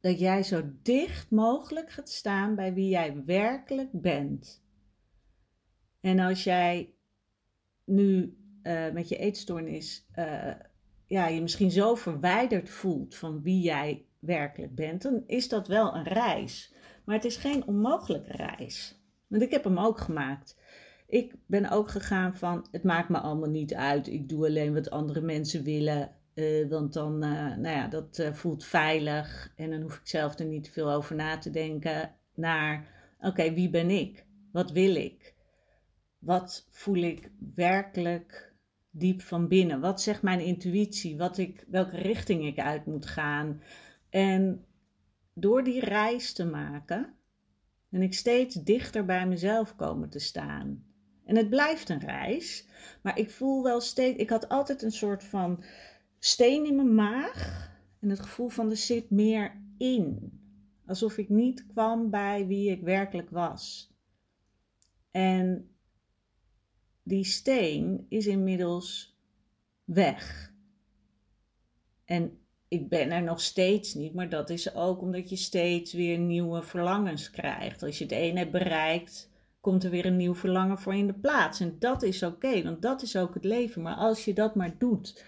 dat 0.00 0.18
jij 0.18 0.42
zo 0.42 0.62
dicht 0.82 1.30
mogelijk 1.30 1.90
gaat 1.90 2.08
staan 2.08 2.54
bij 2.54 2.74
wie 2.74 2.88
jij 2.88 3.22
werkelijk 3.24 3.88
bent. 3.92 4.64
En 6.00 6.18
als 6.18 6.44
jij 6.44 6.94
nu 7.84 8.38
uh, 8.62 8.92
met 8.92 9.08
je 9.08 9.16
eetstoornis 9.16 10.06
uh, 10.18 10.52
ja, 11.06 11.26
je 11.26 11.40
misschien 11.40 11.70
zo 11.70 11.94
verwijderd 11.94 12.70
voelt 12.70 13.14
van 13.14 13.42
wie 13.42 13.62
jij 13.62 14.06
werkelijk 14.18 14.74
bent, 14.74 15.02
dan 15.02 15.22
is 15.26 15.48
dat 15.48 15.68
wel 15.68 15.94
een 15.94 16.06
reis. 16.08 16.74
Maar 17.04 17.14
het 17.14 17.24
is 17.24 17.36
geen 17.36 17.66
onmogelijke 17.66 18.32
reis. 18.32 19.00
Want 19.26 19.42
ik 19.42 19.50
heb 19.50 19.64
hem 19.64 19.78
ook 19.78 19.98
gemaakt. 19.98 20.56
Ik 21.06 21.34
ben 21.46 21.70
ook 21.70 21.88
gegaan 21.88 22.34
van 22.34 22.66
het 22.70 22.82
maakt 22.82 23.08
me 23.08 23.18
allemaal 23.18 23.50
niet 23.50 23.74
uit. 23.74 24.06
Ik 24.06 24.28
doe 24.28 24.46
alleen 24.46 24.74
wat 24.74 24.90
andere 24.90 25.20
mensen 25.20 25.62
willen. 25.62 26.15
Uh, 26.36 26.68
want 26.68 26.92
dan, 26.92 27.24
uh, 27.24 27.56
nou 27.56 27.76
ja, 27.76 27.88
dat 27.88 28.18
uh, 28.18 28.32
voelt 28.32 28.64
veilig. 28.64 29.52
En 29.56 29.70
dan 29.70 29.80
hoef 29.80 29.96
ik 29.96 30.06
zelf 30.06 30.38
er 30.38 30.46
niet 30.46 30.70
veel 30.70 30.90
over 30.90 31.14
na 31.14 31.38
te 31.38 31.50
denken. 31.50 32.14
Naar, 32.34 32.88
oké, 33.20 33.52
wie 33.52 33.70
ben 33.70 33.90
ik? 33.90 34.26
Wat 34.52 34.70
wil 34.70 34.94
ik? 34.94 35.34
Wat 36.18 36.66
voel 36.70 36.96
ik 36.96 37.30
werkelijk 37.54 38.54
diep 38.90 39.22
van 39.22 39.48
binnen? 39.48 39.80
Wat 39.80 40.02
zegt 40.02 40.22
mijn 40.22 40.40
intuïtie? 40.40 41.16
Wat 41.16 41.38
ik, 41.38 41.64
welke 41.68 41.96
richting 41.96 42.44
ik 42.44 42.58
uit 42.58 42.86
moet 42.86 43.06
gaan? 43.06 43.62
En 44.10 44.64
door 45.34 45.64
die 45.64 45.80
reis 45.80 46.32
te 46.32 46.44
maken, 46.44 47.14
ben 47.88 48.02
ik 48.02 48.14
steeds 48.14 48.54
dichter 48.54 49.04
bij 49.04 49.26
mezelf 49.26 49.76
komen 49.76 50.08
te 50.08 50.18
staan. 50.18 50.84
En 51.24 51.36
het 51.36 51.50
blijft 51.50 51.88
een 51.88 52.00
reis, 52.00 52.68
maar 53.02 53.18
ik 53.18 53.30
voel 53.30 53.62
wel 53.62 53.80
steeds, 53.80 54.18
ik 54.18 54.30
had 54.30 54.48
altijd 54.48 54.82
een 54.82 54.92
soort 54.92 55.24
van 55.24 55.64
steen 56.26 56.66
in 56.66 56.76
mijn 56.76 56.94
maag 56.94 57.70
en 58.00 58.10
het 58.10 58.20
gevoel 58.20 58.48
van 58.48 58.70
er 58.70 58.76
zit 58.76 59.10
meer 59.10 59.62
in. 59.78 60.32
Alsof 60.86 61.18
ik 61.18 61.28
niet 61.28 61.66
kwam 61.66 62.10
bij 62.10 62.46
wie 62.46 62.70
ik 62.70 62.82
werkelijk 62.82 63.30
was. 63.30 63.94
En 65.10 65.70
die 67.02 67.24
steen 67.24 68.06
is 68.08 68.26
inmiddels 68.26 69.16
weg. 69.84 70.52
En 72.04 72.38
ik 72.68 72.88
ben 72.88 73.10
er 73.10 73.22
nog 73.22 73.40
steeds 73.40 73.94
niet, 73.94 74.14
maar 74.14 74.28
dat 74.28 74.50
is 74.50 74.74
ook 74.74 75.00
omdat 75.00 75.28
je 75.30 75.36
steeds 75.36 75.92
weer 75.92 76.18
nieuwe 76.18 76.62
verlangens 76.62 77.30
krijgt. 77.30 77.82
Als 77.82 77.98
je 77.98 78.04
het 78.04 78.12
een 78.12 78.36
hebt 78.36 78.52
bereikt, 78.52 79.30
komt 79.60 79.84
er 79.84 79.90
weer 79.90 80.06
een 80.06 80.16
nieuw 80.16 80.34
verlangen 80.34 80.78
voor 80.78 80.94
in 80.94 81.06
de 81.06 81.18
plaats. 81.18 81.60
En 81.60 81.76
dat 81.78 82.02
is 82.02 82.22
oké, 82.22 82.62
want 82.62 82.82
dat 82.82 83.02
is 83.02 83.16
ook 83.16 83.34
het 83.34 83.44
leven. 83.44 83.82
Maar 83.82 83.96
als 83.96 84.24
je 84.24 84.32
dat 84.32 84.54
maar 84.54 84.78
doet 84.78 85.24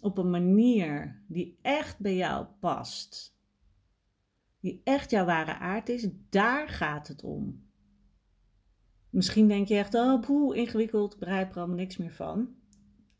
op 0.00 0.18
een 0.18 0.30
manier 0.30 1.22
die 1.28 1.58
echt 1.62 1.98
bij 1.98 2.16
jou 2.16 2.46
past, 2.60 3.38
die 4.60 4.80
echt 4.84 5.10
jouw 5.10 5.24
ware 5.24 5.58
aard 5.58 5.88
is, 5.88 6.08
daar 6.30 6.68
gaat 6.68 7.08
het 7.08 7.24
om. 7.24 7.68
Misschien 9.10 9.48
denk 9.48 9.68
je 9.68 9.74
echt, 9.74 9.94
oh, 9.94 10.20
poeh, 10.20 10.56
ingewikkeld, 10.56 11.18
begrijp 11.18 11.50
er 11.50 11.58
allemaal 11.58 11.76
niks 11.76 11.96
meer 11.96 12.12
van. 12.12 12.48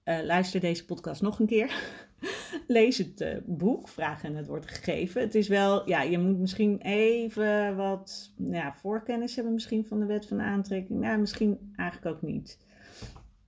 Uh, 0.05 0.23
luister 0.23 0.61
deze 0.61 0.85
podcast 0.85 1.23
nog 1.23 1.39
een 1.39 1.47
keer. 1.47 1.99
Lees 2.67 2.99
het 2.99 3.21
uh, 3.21 3.37
boek, 3.47 3.89
Vraag 3.89 4.25
en 4.25 4.37
het 4.37 4.47
wordt 4.47 4.67
gegeven. 4.67 5.21
Het 5.21 5.35
is 5.35 5.49
wel, 5.49 5.89
ja, 5.89 6.03
je 6.03 6.19
moet 6.19 6.39
misschien 6.39 6.81
even 6.81 7.77
wat 7.77 8.35
ja, 8.37 8.75
voorkennis 8.75 9.35
hebben 9.35 9.55
misschien 9.55 9.85
van 9.85 10.01
de 10.01 10.07
wet 10.07 10.27
van 10.27 10.41
aantrekking. 10.41 11.05
Ja, 11.05 11.17
misschien 11.17 11.73
eigenlijk 11.77 12.17
ook 12.17 12.23
niet. 12.23 12.59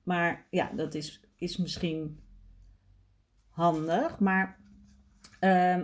Maar 0.02 0.46
ja, 0.50 0.70
dat 0.76 0.94
is, 0.94 1.20
is 1.36 1.56
misschien 1.56 2.18
handig. 3.52 4.18
Maar 4.18 4.58
uh, 5.40 5.80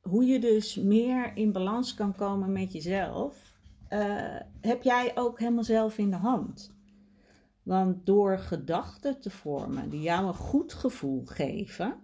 hoe 0.00 0.24
je 0.24 0.38
dus 0.38 0.76
meer 0.76 1.36
in 1.36 1.52
balans 1.52 1.94
kan 1.94 2.14
komen 2.14 2.52
met 2.52 2.72
jezelf, 2.72 3.56
uh, 3.90 4.36
heb 4.60 4.82
jij 4.82 5.12
ook 5.14 5.38
helemaal 5.38 5.64
zelf 5.64 5.98
in 5.98 6.10
de 6.10 6.16
hand. 6.16 6.76
Want 7.62 8.06
door 8.06 8.38
gedachten 8.38 9.20
te 9.20 9.30
vormen 9.30 9.90
die 9.90 10.00
jou 10.00 10.26
een 10.26 10.34
goed 10.34 10.74
gevoel 10.74 11.24
geven, 11.24 11.96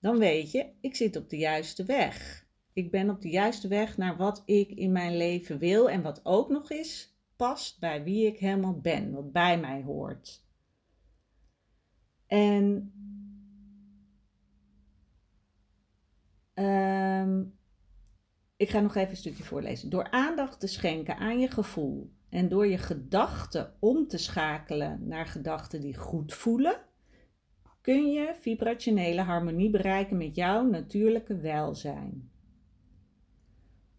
dan 0.00 0.18
weet 0.18 0.50
je, 0.50 0.70
ik 0.80 0.96
zit 0.96 1.16
op 1.16 1.30
de 1.30 1.36
juiste 1.36 1.84
weg. 1.84 2.46
Ik 2.72 2.90
ben 2.90 3.10
op 3.10 3.22
de 3.22 3.30
juiste 3.30 3.68
weg 3.68 3.96
naar 3.96 4.16
wat 4.16 4.42
ik 4.44 4.70
in 4.70 4.92
mijn 4.92 5.16
leven 5.16 5.58
wil 5.58 5.90
en 5.90 6.02
wat 6.02 6.20
ook 6.22 6.48
nog 6.48 6.70
eens 6.70 7.16
past 7.36 7.80
bij 7.80 8.04
wie 8.04 8.26
ik 8.26 8.38
helemaal 8.38 8.80
ben, 8.80 9.12
wat 9.12 9.32
bij 9.32 9.58
mij 9.60 9.82
hoort. 9.82 10.44
En 12.26 12.92
um, 16.54 17.58
ik 18.56 18.68
ga 18.68 18.80
nog 18.80 18.94
even 18.94 19.10
een 19.10 19.16
stukje 19.16 19.42
voorlezen. 19.42 19.90
Door 19.90 20.10
aandacht 20.10 20.60
te 20.60 20.66
schenken 20.66 21.16
aan 21.16 21.40
je 21.40 21.48
gevoel 21.48 22.12
en 22.28 22.48
door 22.48 22.66
je 22.66 22.78
gedachten 22.78 23.74
om 23.80 24.08
te 24.08 24.18
schakelen 24.18 25.08
naar 25.08 25.26
gedachten 25.26 25.80
die 25.80 25.96
goed 25.96 26.34
voelen, 26.34 26.76
kun 27.80 28.12
je 28.12 28.34
vibrationele 28.40 29.20
harmonie 29.20 29.70
bereiken 29.70 30.16
met 30.16 30.34
jouw 30.34 30.62
natuurlijke 30.62 31.36
welzijn. 31.36 32.30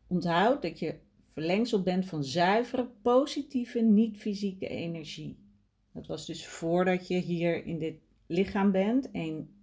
Onthoud 0.07 0.61
dat 0.61 0.79
je 0.79 0.99
verlengsel 1.23 1.81
bent 1.81 2.05
van 2.05 2.23
zuivere, 2.23 2.89
positieve, 3.01 3.79
niet-fysieke 3.79 4.67
energie. 4.67 5.37
Dat 5.93 6.07
was 6.07 6.25
dus 6.25 6.47
voordat 6.47 7.07
je 7.07 7.17
hier 7.17 7.65
in 7.65 7.79
dit 7.79 7.95
lichaam 8.27 8.71
bent. 8.71 9.11
En 9.11 9.54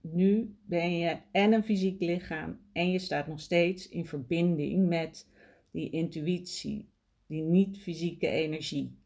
nu 0.00 0.56
ben 0.64 0.98
je 0.98 1.18
en 1.32 1.52
een 1.52 1.64
fysiek 1.64 2.00
lichaam 2.00 2.60
en 2.72 2.90
je 2.90 2.98
staat 2.98 3.26
nog 3.26 3.40
steeds 3.40 3.88
in 3.88 4.06
verbinding 4.06 4.88
met 4.88 5.28
die 5.70 5.90
intuïtie, 5.90 6.88
die 7.26 7.42
niet-fysieke 7.42 8.28
energie. 8.28 8.98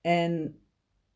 En 0.00 0.60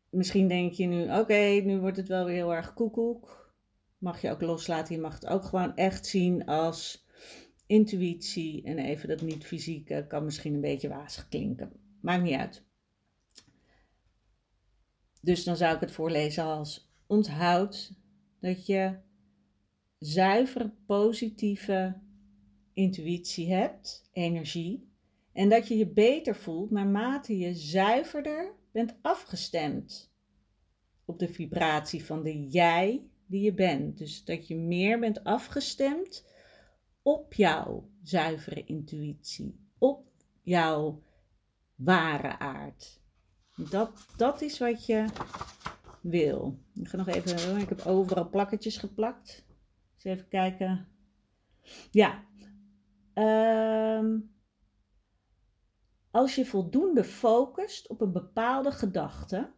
misschien 0.09 0.47
denk 0.47 0.73
je 0.73 0.85
nu, 0.85 1.19
oké, 1.19 1.61
nu 1.63 1.79
wordt 1.79 1.97
het 1.97 2.07
wel 2.07 2.25
weer 2.25 2.35
heel 2.35 2.53
erg 2.53 2.73
koekoek. 2.73 3.53
Mag 3.97 4.21
je 4.21 4.29
ook 4.29 4.41
loslaten, 4.41 4.95
je 4.95 5.01
mag 5.01 5.13
het 5.13 5.25
ook 5.25 5.43
gewoon 5.43 5.75
echt 5.75 6.05
zien 6.05 6.45
als 6.45 7.05
intuïtie. 7.65 8.63
En 8.63 8.79
even 8.79 9.07
dat 9.07 9.21
niet-fysieke 9.21 10.05
kan 10.07 10.25
misschien 10.25 10.53
een 10.53 10.61
beetje 10.61 10.89
wazig 10.89 11.27
klinken. 11.27 11.71
Maakt 12.01 12.23
niet 12.23 12.33
uit. 12.33 12.63
Dus 15.21 15.43
dan 15.43 15.57
zou 15.57 15.75
ik 15.75 15.81
het 15.81 15.91
voorlezen 15.91 16.43
als 16.43 16.90
onthoud 17.11 17.93
dat 18.39 18.65
je 18.65 18.97
zuivere 19.99 20.73
positieve 20.85 21.99
intuïtie 22.73 23.53
hebt, 23.53 24.09
energie, 24.11 24.89
en 25.33 25.49
dat 25.49 25.67
je 25.67 25.77
je 25.77 25.87
beter 25.87 26.35
voelt 26.35 26.71
naarmate 26.71 27.37
je 27.37 27.53
zuiverder 27.55 28.53
bent 28.71 28.95
afgestemd 29.01 30.11
op 31.05 31.19
de 31.19 31.27
vibratie 31.27 32.05
van 32.05 32.23
de 32.23 32.47
jij 32.47 33.09
die 33.25 33.41
je 33.41 33.53
bent. 33.53 33.97
Dus 33.97 34.23
dat 34.23 34.47
je 34.47 34.55
meer 34.55 34.99
bent 34.99 35.23
afgestemd 35.23 36.25
op 37.01 37.33
jouw 37.33 37.89
zuivere 38.03 38.63
intuïtie, 38.63 39.59
op 39.77 40.07
jouw 40.41 41.03
ware 41.75 42.39
aard. 42.39 42.99
Dat, 43.55 44.05
dat 44.17 44.41
is 44.41 44.57
wat 44.57 44.85
je 44.85 45.05
wil. 46.01 46.59
Ik 46.73 46.87
ga 46.87 46.97
nog 46.97 47.07
even, 47.07 47.57
ik 47.57 47.69
heb 47.69 47.85
overal 47.85 48.29
plakketjes 48.29 48.77
geplakt. 48.77 49.45
Dus 49.95 50.03
even 50.03 50.27
kijken. 50.27 50.87
Ja, 51.91 52.23
Ehm, 53.13 54.19
als 56.11 56.35
je 56.35 56.45
voldoende 56.45 57.03
focust 57.03 57.87
op 57.87 58.01
een 58.01 58.11
bepaalde 58.11 58.71
gedachte 58.71 59.51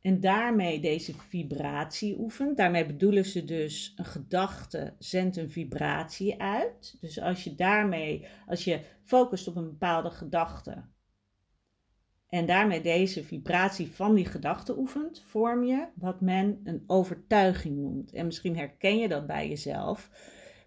en 0.00 0.20
daarmee 0.20 0.80
deze 0.80 1.14
vibratie 1.14 2.18
oefent, 2.18 2.56
daarmee 2.56 2.86
bedoelen 2.86 3.24
ze 3.24 3.44
dus 3.44 3.92
een 3.96 4.04
gedachte 4.04 4.94
zendt 4.98 5.36
een 5.36 5.50
vibratie 5.50 6.40
uit. 6.42 6.96
Dus 7.00 7.20
als 7.20 7.44
je 7.44 7.54
daarmee, 7.54 8.26
als 8.46 8.64
je 8.64 8.84
focust 9.04 9.48
op 9.48 9.56
een 9.56 9.68
bepaalde 9.68 10.10
gedachte 10.10 10.84
en 12.28 12.46
daarmee 12.46 12.80
deze 12.80 13.24
vibratie 13.24 13.90
van 13.90 14.14
die 14.14 14.26
gedachte 14.26 14.78
oefent, 14.78 15.24
vorm 15.26 15.64
je 15.64 15.86
wat 15.94 16.20
men 16.20 16.60
een 16.64 16.84
overtuiging 16.86 17.76
noemt. 17.76 18.12
En 18.12 18.26
misschien 18.26 18.56
herken 18.56 18.98
je 18.98 19.08
dat 19.08 19.26
bij 19.26 19.48
jezelf 19.48 20.10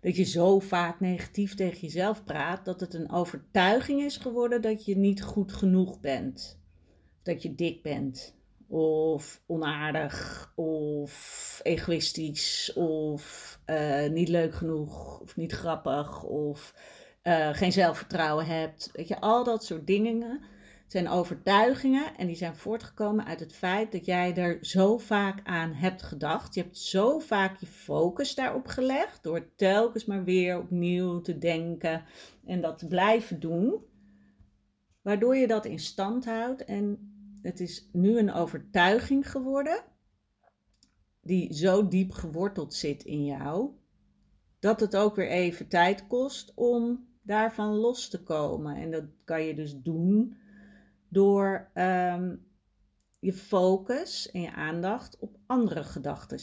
dat 0.01 0.15
je 0.15 0.23
zo 0.23 0.59
vaak 0.59 0.99
negatief 0.99 1.55
tegen 1.55 1.79
jezelf 1.79 2.23
praat, 2.23 2.65
dat 2.65 2.79
het 2.79 2.93
een 2.93 3.11
overtuiging 3.11 4.01
is 4.01 4.17
geworden 4.17 4.61
dat 4.61 4.85
je 4.85 4.97
niet 4.97 5.23
goed 5.23 5.53
genoeg 5.53 5.99
bent. 5.99 6.59
Dat 7.23 7.41
je 7.41 7.55
dik 7.55 7.81
bent. 7.81 8.39
of 8.67 9.41
onaardig, 9.45 10.51
of 10.55 11.59
egoïstisch, 11.63 12.73
of 12.73 13.59
eh, 13.65 14.09
niet 14.09 14.29
leuk 14.29 14.53
genoeg, 14.53 15.19
of 15.19 15.35
niet 15.35 15.51
grappig, 15.51 16.23
of 16.23 16.73
uh, 17.23 17.53
geen 17.53 17.71
zelfvertrouwen 17.71 18.45
hebt. 18.45 18.89
Weet 18.93 19.07
je, 19.07 19.19
al 19.19 19.43
dat 19.43 19.65
soort 19.65 19.87
dingen 19.87 20.41
zijn 20.91 21.09
overtuigingen 21.09 22.17
en 22.17 22.27
die 22.27 22.35
zijn 22.35 22.55
voortgekomen 22.55 23.25
uit 23.25 23.39
het 23.39 23.53
feit 23.53 23.91
dat 23.91 24.05
jij 24.05 24.35
er 24.35 24.57
zo 24.61 24.97
vaak 24.97 25.39
aan 25.43 25.73
hebt 25.73 26.01
gedacht. 26.03 26.53
Je 26.53 26.61
hebt 26.61 26.77
zo 26.77 27.19
vaak 27.19 27.59
je 27.59 27.65
focus 27.65 28.35
daarop 28.35 28.67
gelegd 28.67 29.23
door 29.23 29.55
telkens 29.55 30.05
maar 30.05 30.23
weer 30.23 30.57
opnieuw 30.57 31.21
te 31.21 31.37
denken 31.37 32.03
en 32.45 32.61
dat 32.61 32.79
te 32.79 32.87
blijven 32.87 33.39
doen, 33.39 33.75
waardoor 35.01 35.35
je 35.35 35.47
dat 35.47 35.65
in 35.65 35.79
stand 35.79 36.25
houdt 36.25 36.65
en 36.65 37.13
het 37.41 37.59
is 37.59 37.89
nu 37.91 38.17
een 38.17 38.33
overtuiging 38.33 39.31
geworden 39.31 39.83
die 41.21 41.53
zo 41.53 41.87
diep 41.87 42.11
geworteld 42.11 42.73
zit 42.73 43.03
in 43.03 43.25
jou, 43.25 43.69
dat 44.59 44.79
het 44.79 44.95
ook 44.95 45.15
weer 45.15 45.29
even 45.29 45.67
tijd 45.67 46.07
kost 46.07 46.51
om 46.55 47.07
daarvan 47.21 47.75
los 47.75 48.09
te 48.09 48.23
komen. 48.23 48.75
En 48.75 48.91
dat 48.91 49.03
kan 49.23 49.43
je 49.43 49.55
dus 49.55 49.81
doen 49.81 50.39
door 51.11 51.69
ehm, 51.73 52.35
je 53.19 53.33
focus 53.33 54.31
en 54.31 54.41
je 54.41 54.51
aandacht 54.51 55.19
op 55.19 55.37
andere 55.45 55.83
gedachten 55.83 56.39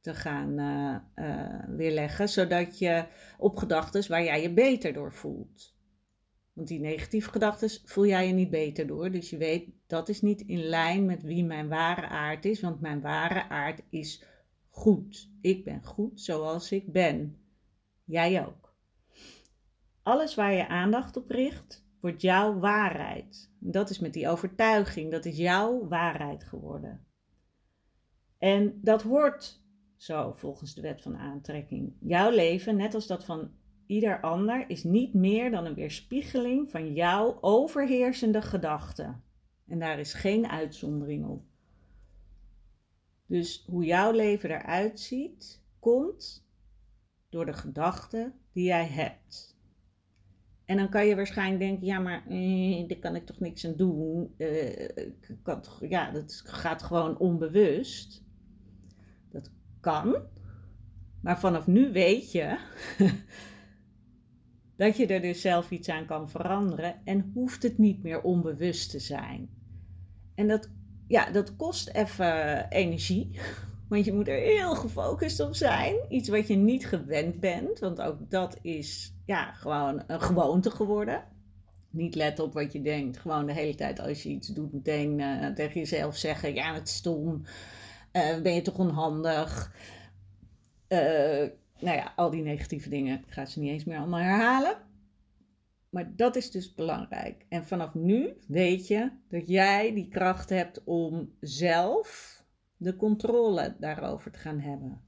te 0.00 0.14
gaan 0.14 0.58
uh, 0.58 0.96
uh, 1.26 1.76
weerleggen, 1.76 2.28
zodat 2.28 2.78
je 2.78 3.06
op 3.38 3.56
gedachten 3.56 4.08
waar 4.08 4.24
jij 4.24 4.42
je 4.42 4.52
beter 4.52 4.92
door 4.92 5.12
voelt. 5.12 5.74
Want 6.52 6.68
die 6.68 6.80
negatieve 6.80 7.30
gedachten 7.30 7.70
voel 7.84 8.06
jij 8.06 8.26
je 8.26 8.32
niet 8.32 8.50
beter 8.50 8.86
door. 8.86 9.10
Dus 9.10 9.30
je 9.30 9.36
weet, 9.36 9.68
dat 9.86 10.08
is 10.08 10.22
niet 10.22 10.40
in 10.40 10.62
lijn 10.62 11.06
met 11.06 11.22
wie 11.22 11.44
mijn 11.44 11.68
ware 11.68 12.08
aard 12.08 12.44
is. 12.44 12.60
Want 12.60 12.80
mijn 12.80 13.00
ware 13.00 13.48
aard 13.48 13.82
is 13.90 14.24
goed. 14.68 15.30
Ik 15.40 15.64
ben 15.64 15.84
goed 15.84 16.20
zoals 16.20 16.72
ik 16.72 16.92
ben. 16.92 17.38
Jij 18.04 18.46
ook. 18.46 18.74
Alles 20.02 20.34
waar 20.34 20.52
je 20.52 20.68
aandacht 20.68 21.16
op 21.16 21.30
richt, 21.30 21.85
wordt 22.06 22.22
jouw 22.22 22.58
waarheid. 22.58 23.50
Dat 23.58 23.90
is 23.90 23.98
met 23.98 24.12
die 24.12 24.28
overtuiging, 24.28 25.10
dat 25.10 25.24
is 25.24 25.36
jouw 25.36 25.88
waarheid 25.88 26.44
geworden. 26.44 27.06
En 28.38 28.80
dat 28.82 29.02
hoort 29.02 29.62
zo 29.96 30.32
volgens 30.36 30.74
de 30.74 30.80
wet 30.80 31.02
van 31.02 31.16
aantrekking. 31.16 31.96
Jouw 32.00 32.30
leven, 32.30 32.76
net 32.76 32.94
als 32.94 33.06
dat 33.06 33.24
van 33.24 33.50
ieder 33.86 34.20
ander, 34.20 34.70
is 34.70 34.84
niet 34.84 35.14
meer 35.14 35.50
dan 35.50 35.64
een 35.64 35.74
weerspiegeling 35.74 36.70
van 36.70 36.92
jouw 36.92 37.38
overheersende 37.40 38.42
gedachten. 38.42 39.22
En 39.68 39.78
daar 39.78 39.98
is 39.98 40.14
geen 40.14 40.46
uitzondering 40.48 41.26
op. 41.26 41.44
Dus 43.26 43.64
hoe 43.66 43.84
jouw 43.84 44.12
leven 44.12 44.50
eruit 44.50 45.00
ziet, 45.00 45.62
komt 45.78 46.48
door 47.28 47.46
de 47.46 47.54
gedachten 47.54 48.34
die 48.52 48.64
jij 48.64 48.86
hebt. 48.86 49.55
En 50.66 50.76
dan 50.76 50.88
kan 50.88 51.06
je 51.06 51.16
waarschijnlijk 51.16 51.60
denken, 51.60 51.86
ja, 51.86 51.98
maar 51.98 52.26
eh, 52.28 52.88
daar 52.88 52.98
kan 52.98 53.14
ik 53.14 53.26
toch 53.26 53.40
niks 53.40 53.66
aan 53.66 53.76
doen. 53.76 54.34
Uh, 54.38 54.88
kan 55.42 55.62
ja, 55.80 56.10
dat 56.10 56.42
gaat 56.44 56.82
gewoon 56.82 57.18
onbewust. 57.18 58.24
Dat 59.30 59.50
kan. 59.80 60.16
Maar 61.20 61.38
vanaf 61.38 61.66
nu 61.66 61.92
weet 61.92 62.32
je 62.32 62.58
dat 64.76 64.96
je 64.96 65.06
er 65.06 65.20
dus 65.20 65.40
zelf 65.40 65.70
iets 65.70 65.88
aan 65.88 66.06
kan 66.06 66.28
veranderen 66.28 67.00
en 67.04 67.30
hoeft 67.34 67.62
het 67.62 67.78
niet 67.78 68.02
meer 68.02 68.22
onbewust 68.22 68.90
te 68.90 68.98
zijn. 68.98 69.48
En 70.34 70.48
dat, 70.48 70.70
ja, 71.06 71.30
dat 71.30 71.56
kost 71.56 71.88
even 71.88 72.68
energie, 72.68 73.40
want 73.88 74.04
je 74.04 74.12
moet 74.12 74.28
er 74.28 74.40
heel 74.40 74.74
gefocust 74.74 75.40
op 75.40 75.54
zijn. 75.54 75.96
Iets 76.08 76.28
wat 76.28 76.48
je 76.48 76.56
niet 76.56 76.86
gewend 76.86 77.40
bent, 77.40 77.78
want 77.78 78.00
ook 78.00 78.30
dat 78.30 78.58
is 78.62 79.15
ja, 79.26 79.52
gewoon 79.52 80.02
een 80.06 80.20
gewoonte 80.20 80.70
geworden. 80.70 81.24
Niet 81.90 82.14
letten 82.14 82.44
op 82.44 82.52
wat 82.52 82.72
je 82.72 82.82
denkt. 82.82 83.18
Gewoon 83.18 83.46
de 83.46 83.52
hele 83.52 83.74
tijd 83.74 84.00
als 84.00 84.22
je 84.22 84.28
iets 84.28 84.48
doet, 84.48 84.72
meteen 84.72 85.18
uh, 85.18 85.46
tegen 85.46 85.80
jezelf 85.80 86.16
zeggen: 86.16 86.54
Ja, 86.54 86.74
het 86.74 86.88
is 86.88 86.94
stom. 86.94 87.42
Uh, 88.12 88.40
ben 88.42 88.54
je 88.54 88.62
toch 88.62 88.78
onhandig? 88.78 89.74
Uh, 90.88 91.48
nou 91.78 91.96
ja, 91.96 92.12
al 92.16 92.30
die 92.30 92.42
negatieve 92.42 92.88
dingen. 92.88 93.18
Ik 93.18 93.32
ga 93.32 93.44
ze 93.44 93.60
niet 93.60 93.70
eens 93.70 93.84
meer 93.84 93.98
allemaal 93.98 94.20
herhalen. 94.20 94.76
Maar 95.90 96.12
dat 96.16 96.36
is 96.36 96.50
dus 96.50 96.74
belangrijk. 96.74 97.46
En 97.48 97.66
vanaf 97.66 97.94
nu 97.94 98.36
weet 98.48 98.86
je 98.86 99.10
dat 99.28 99.48
jij 99.48 99.94
die 99.94 100.08
kracht 100.08 100.50
hebt 100.50 100.84
om 100.84 101.30
zelf 101.40 102.36
de 102.76 102.96
controle 102.96 103.76
daarover 103.78 104.30
te 104.30 104.38
gaan 104.38 104.60
hebben. 104.60 105.00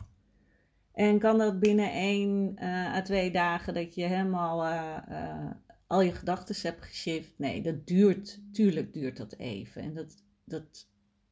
En 0.99 1.19
kan 1.19 1.39
dat 1.39 1.61
binnen 1.61 1.93
één 1.93 2.57
uh, 2.63 2.95
à 2.95 3.03
twee 3.03 3.31
dagen 3.31 3.75
dat 3.75 3.95
je 3.95 4.05
helemaal 4.05 4.67
uh, 4.67 4.97
uh, 5.11 5.51
al 5.87 6.01
je 6.01 6.13
gedachten 6.13 6.57
hebt 6.63 6.85
geshift? 6.85 7.33
Nee, 7.37 7.63
dat 7.63 7.87
duurt, 7.87 8.41
tuurlijk 8.53 8.93
duurt 8.93 9.17
dat 9.17 9.37
even. 9.37 9.83
En 9.83 9.95
dat, 9.95 10.25
dat, 10.45 10.89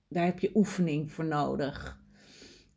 daar 0.08 0.24
heb 0.24 0.38
je 0.38 0.50
oefening 0.54 1.12
voor 1.12 1.24
nodig. 1.24 2.00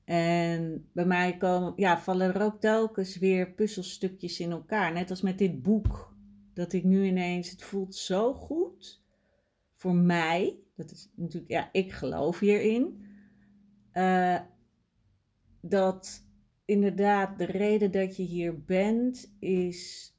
En 0.03 0.89
bij 0.93 1.05
mij 1.05 1.37
komen, 1.37 1.73
ja, 1.75 1.99
vallen 1.99 2.33
er 2.33 2.41
ook 2.41 2.59
telkens 2.61 3.17
weer 3.17 3.51
puzzelstukjes 3.51 4.39
in 4.39 4.51
elkaar. 4.51 4.93
Net 4.93 5.09
als 5.09 5.21
met 5.21 5.37
dit 5.37 5.61
boek. 5.61 6.15
Dat 6.53 6.73
ik 6.73 6.83
nu 6.83 7.05
ineens, 7.05 7.49
het 7.49 7.63
voelt 7.63 7.95
zo 7.95 8.33
goed 8.33 9.03
voor 9.73 9.95
mij. 9.95 10.59
Dat 10.75 10.91
is 10.91 11.09
natuurlijk, 11.15 11.51
ja, 11.51 11.69
ik 11.71 11.91
geloof 11.91 12.39
hierin. 12.39 13.05
Dat 15.61 16.27
inderdaad 16.69 17.37
de 17.37 17.45
reden 17.45 17.91
dat 17.91 18.15
je 18.15 18.23
hier 18.23 18.63
bent 18.63 19.35
is 19.39 20.13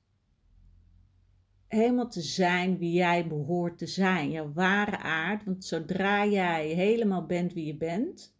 helemaal 1.66 2.08
te 2.08 2.20
zijn 2.20 2.78
wie 2.78 2.92
jij 2.92 3.28
behoort 3.28 3.78
te 3.78 3.86
zijn, 3.86 4.30
jouw 4.30 4.52
ware 4.52 4.98
aard. 4.98 5.44
Want 5.44 5.64
zodra 5.64 6.26
jij 6.26 6.68
helemaal 6.68 7.26
bent 7.26 7.52
wie 7.52 7.66
je 7.66 7.76
bent, 7.76 8.36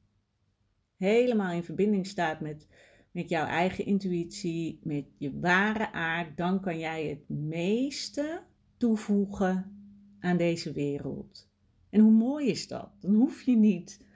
helemaal 0.97 1.53
in 1.53 1.65
verbinding 1.65 2.07
staat 2.07 2.41
met, 2.41 2.67
met 3.11 3.29
jouw 3.29 3.47
eigen 3.47 3.85
intuïtie, 3.85 4.81
met 4.83 5.05
je 5.19 5.39
ware 5.39 5.93
aard, 5.93 6.37
dan 6.37 6.61
kan 6.61 6.79
jij 6.79 7.07
het 7.07 7.29
meeste 7.29 8.43
toevoegen 8.77 9.85
aan 10.21 10.37
deze 10.37 10.73
wereld. 10.73 11.49
En 11.91 12.01
hoe 12.01 12.13
mooi 12.13 12.47
is 12.49 12.69
dat? 12.69 12.91
Dan 13.01 13.15
hoef 13.15 13.43
je 13.43 13.57
niet 13.57 14.09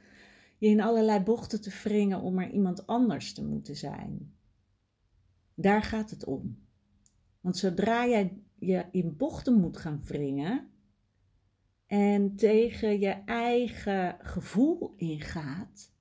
je 0.58 0.66
in 0.66 0.80
allerlei 0.80 1.20
bochten 1.20 1.60
te 1.60 1.80
wringen 1.82 2.20
om 2.20 2.38
er 2.38 2.50
iemand 2.50 2.86
anders 2.86 3.32
te 3.32 3.44
moeten 3.44 3.76
zijn. 3.76 4.34
Daar 5.54 5.82
gaat 5.82 6.10
het 6.10 6.24
om. 6.24 6.58
Want 7.40 7.56
zodra 7.56 8.06
jij 8.06 8.42
je 8.58 8.86
in 8.90 9.16
bochten 9.16 9.60
moet 9.60 9.76
gaan 9.76 10.02
wringen 10.04 10.68
en 11.86 12.36
tegen 12.36 13.00
je 13.00 13.22
eigen 13.24 14.16
gevoel 14.20 14.94
ingaat, 14.96 15.92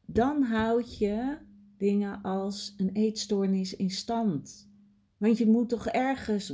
dan 0.00 0.42
houd 0.42 0.98
je 0.98 1.38
dingen 1.76 2.22
als 2.22 2.74
een 2.76 2.90
eetstoornis 2.92 3.76
in 3.76 3.90
stand. 3.90 4.70
Want 5.16 5.38
je 5.38 5.46
moet 5.46 5.68
toch 5.68 5.86
ergens 5.86 6.50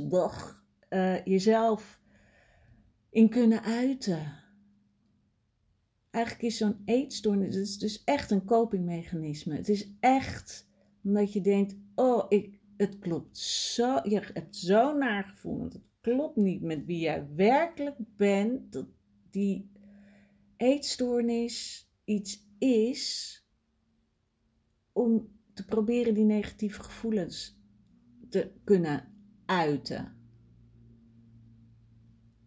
uh, 0.89 1.25
jezelf 1.25 2.01
in 3.09 3.29
kunnen 3.29 3.61
uiten 3.61 4.33
eigenlijk 6.17 6.45
is 6.45 6.57
zo'n 6.57 6.81
eetstoornis, 6.85 7.55
het 7.55 7.63
is 7.63 7.77
dus 7.77 8.03
echt 8.03 8.31
een 8.31 8.45
copingmechanisme. 8.45 9.55
Het 9.55 9.69
is 9.69 9.91
echt 9.99 10.69
omdat 11.03 11.33
je 11.33 11.41
denkt, 11.41 11.75
oh, 11.95 12.25
ik, 12.29 12.59
het 12.77 12.99
klopt 12.99 13.37
zo, 13.37 13.99
je 14.03 14.21
hebt 14.33 14.55
zo'n 14.55 14.97
nagevoel, 14.97 15.57
want 15.57 15.73
het 15.73 15.83
klopt 16.01 16.35
niet 16.35 16.61
met 16.61 16.85
wie 16.85 16.99
jij 16.99 17.27
werkelijk 17.35 17.97
bent, 18.15 18.71
dat 18.71 18.85
die 19.29 19.71
eetstoornis 20.57 21.87
iets 22.03 22.47
is 22.59 23.33
om 24.91 25.29
te 25.53 25.65
proberen 25.65 26.13
die 26.13 26.25
negatieve 26.25 26.83
gevoelens 26.83 27.59
te 28.29 28.51
kunnen 28.63 29.13
uiten. 29.45 30.15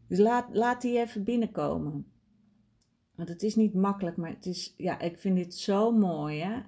Dus 0.09 0.19
laat, 0.19 0.55
laat 0.55 0.83
die 0.83 0.99
even 0.99 1.25
binnenkomen. 1.25 2.07
Want 3.21 3.33
het 3.33 3.43
is 3.43 3.55
niet 3.55 3.75
makkelijk, 3.75 4.17
maar 4.17 4.31
het 4.31 4.47
is, 4.47 4.75
ja, 4.77 5.01
ik 5.01 5.19
vind 5.19 5.37
dit 5.37 5.55
zo 5.55 5.93
mooi. 5.93 6.41
Hè? 6.41 6.61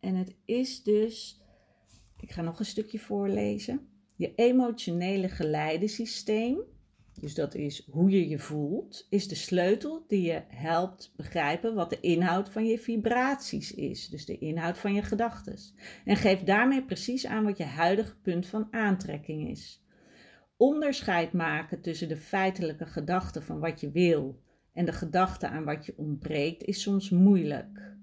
En 0.00 0.14
het 0.14 0.34
is 0.44 0.82
dus, 0.82 1.40
ik 2.20 2.30
ga 2.30 2.42
nog 2.42 2.58
een 2.58 2.64
stukje 2.64 2.98
voorlezen. 2.98 3.88
Je 4.16 4.34
emotionele 4.34 5.28
geleidesysteem, 5.28 6.58
dus 7.20 7.34
dat 7.34 7.54
is 7.54 7.88
hoe 7.90 8.10
je 8.10 8.28
je 8.28 8.38
voelt, 8.38 9.06
is 9.10 9.28
de 9.28 9.34
sleutel 9.34 10.04
die 10.08 10.22
je 10.22 10.42
helpt 10.48 11.12
begrijpen 11.16 11.74
wat 11.74 11.90
de 11.90 12.00
inhoud 12.00 12.48
van 12.48 12.66
je 12.66 12.78
vibraties 12.78 13.74
is, 13.74 14.08
dus 14.08 14.24
de 14.24 14.38
inhoud 14.38 14.78
van 14.78 14.94
je 14.94 15.02
gedachten. 15.02 15.58
En 16.04 16.16
geeft 16.16 16.46
daarmee 16.46 16.84
precies 16.84 17.26
aan 17.26 17.44
wat 17.44 17.58
je 17.58 17.64
huidige 17.64 18.16
punt 18.16 18.46
van 18.46 18.68
aantrekking 18.70 19.48
is. 19.48 19.84
Onderscheid 20.56 21.32
maken 21.32 21.80
tussen 21.80 22.08
de 22.08 22.16
feitelijke 22.16 22.86
gedachten 22.86 23.42
van 23.42 23.60
wat 23.60 23.80
je 23.80 23.90
wil 23.90 24.44
en 24.76 24.84
de 24.84 24.92
gedachte 24.92 25.48
aan 25.48 25.64
wat 25.64 25.86
je 25.86 25.94
ontbreekt 25.96 26.64
is 26.64 26.82
soms 26.82 27.10
moeilijk. 27.10 27.94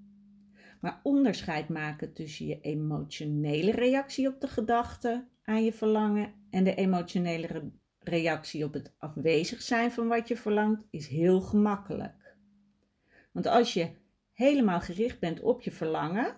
Maar 0.80 1.00
onderscheid 1.02 1.68
maken 1.68 2.12
tussen 2.12 2.46
je 2.46 2.60
emotionele 2.60 3.70
reactie 3.70 4.28
op 4.28 4.40
de 4.40 4.48
gedachte 4.48 5.28
aan 5.44 5.64
je 5.64 5.72
verlangen 5.72 6.34
en 6.50 6.64
de 6.64 6.74
emotionele 6.74 7.70
reactie 7.98 8.64
op 8.64 8.72
het 8.72 8.94
afwezig 8.98 9.62
zijn 9.62 9.92
van 9.92 10.08
wat 10.08 10.28
je 10.28 10.36
verlangt 10.36 10.82
is 10.90 11.08
heel 11.08 11.40
gemakkelijk. 11.40 12.36
Want 13.32 13.46
als 13.46 13.74
je 13.74 13.90
helemaal 14.32 14.80
gericht 14.80 15.20
bent 15.20 15.40
op 15.40 15.62
je 15.62 15.70
verlangen, 15.70 16.36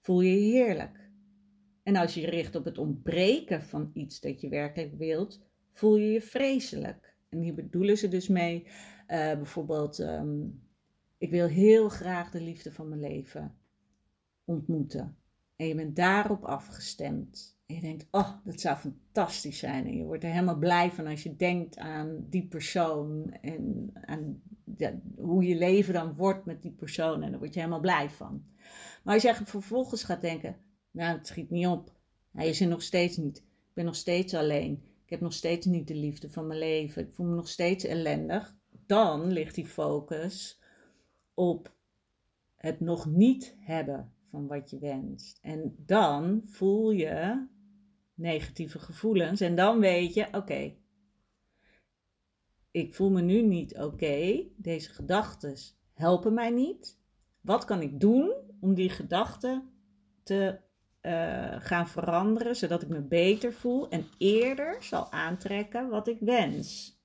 voel 0.00 0.20
je 0.20 0.32
je 0.32 0.52
heerlijk. 0.52 1.10
En 1.82 1.96
als 1.96 2.14
je 2.14 2.20
je 2.20 2.30
richt 2.30 2.54
op 2.54 2.64
het 2.64 2.78
ontbreken 2.78 3.62
van 3.62 3.90
iets 3.92 4.20
dat 4.20 4.40
je 4.40 4.48
werkelijk 4.48 4.94
wilt, 4.98 5.40
voel 5.72 5.96
je 5.96 6.10
je 6.10 6.22
vreselijk. 6.22 7.16
En 7.28 7.40
hier 7.40 7.54
bedoelen 7.54 7.98
ze 7.98 8.08
dus 8.08 8.28
mee 8.28 8.62
uh, 8.66 8.72
bijvoorbeeld, 9.08 9.98
ehm, 9.98 10.46
ik 11.18 11.30
wil 11.30 11.46
heel 11.46 11.88
graag 11.88 12.30
de 12.30 12.40
liefde 12.40 12.72
van 12.72 12.88
mijn 12.88 13.00
leven 13.00 13.54
ontmoeten. 14.44 15.16
En 15.56 15.66
je 15.66 15.74
bent 15.74 15.96
daarop 15.96 16.44
afgestemd. 16.44 17.56
En 17.66 17.74
je 17.74 17.80
denkt, 17.80 18.06
oh, 18.10 18.32
dat 18.44 18.60
zou 18.60 18.76
fantastisch 18.76 19.58
zijn. 19.58 19.86
En 19.86 19.96
je 19.96 20.04
wordt 20.04 20.24
er 20.24 20.30
helemaal 20.30 20.58
blij 20.58 20.90
van 20.90 21.06
als 21.06 21.22
je 21.22 21.36
denkt 21.36 21.76
aan 21.76 22.26
die 22.30 22.46
persoon 22.46 23.32
en 23.40 23.90
aan 23.92 24.42
hoe 25.16 25.44
je 25.44 25.56
leven 25.56 25.94
dan 25.94 26.16
wordt 26.16 26.44
met 26.44 26.62
die 26.62 26.72
persoon. 26.72 27.22
En 27.22 27.30
daar 27.30 27.38
word 27.38 27.54
je 27.54 27.60
helemaal 27.60 27.80
blij 27.80 28.10
van. 28.10 28.44
Maar 29.02 29.14
als 29.14 29.22
je 29.22 29.34
vervolgens 29.34 30.04
gaat 30.04 30.20
denken, 30.20 30.56
nou, 30.90 31.16
het 31.16 31.26
schiet 31.26 31.50
niet 31.50 31.66
op. 31.66 31.92
Hij 32.32 32.48
is 32.48 32.60
er 32.60 32.68
nog 32.68 32.82
steeds 32.82 33.16
niet. 33.16 33.36
Ik 33.38 33.74
ben 33.74 33.84
nog 33.84 33.96
steeds 33.96 34.34
alleen. 34.34 34.82
Ik 35.08 35.14
heb 35.14 35.22
nog 35.22 35.32
steeds 35.32 35.66
niet 35.66 35.88
de 35.88 35.94
liefde 35.94 36.30
van 36.30 36.46
mijn 36.46 36.58
leven. 36.58 37.02
Ik 37.02 37.14
voel 37.14 37.26
me 37.26 37.34
nog 37.34 37.48
steeds 37.48 37.84
ellendig. 37.84 38.56
Dan 38.86 39.32
ligt 39.32 39.54
die 39.54 39.66
focus 39.66 40.60
op 41.34 41.72
het 42.54 42.80
nog 42.80 43.06
niet 43.06 43.56
hebben 43.58 44.12
van 44.22 44.46
wat 44.46 44.70
je 44.70 44.78
wenst. 44.78 45.38
En 45.42 45.74
dan 45.86 46.42
voel 46.44 46.90
je 46.90 47.46
negatieve 48.14 48.78
gevoelens. 48.78 49.40
En 49.40 49.56
dan 49.56 49.80
weet 49.80 50.14
je, 50.14 50.28
oké, 50.32 50.74
ik 52.70 52.94
voel 52.94 53.10
me 53.10 53.20
nu 53.20 53.42
niet 53.42 53.78
oké. 53.78 54.44
Deze 54.56 54.90
gedachten 54.90 55.56
helpen 55.92 56.34
mij 56.34 56.50
niet. 56.50 56.98
Wat 57.40 57.64
kan 57.64 57.82
ik 57.82 58.00
doen 58.00 58.32
om 58.60 58.74
die 58.74 58.90
gedachten 58.90 59.72
te 60.22 60.60
uh, 61.02 61.56
gaan 61.58 61.88
veranderen, 61.88 62.56
zodat 62.56 62.82
ik 62.82 62.88
me 62.88 63.00
beter 63.00 63.52
voel 63.52 63.88
en 63.88 64.08
eerder 64.18 64.82
zal 64.82 65.12
aantrekken 65.12 65.88
wat 65.88 66.08
ik 66.08 66.18
wens? 66.20 66.96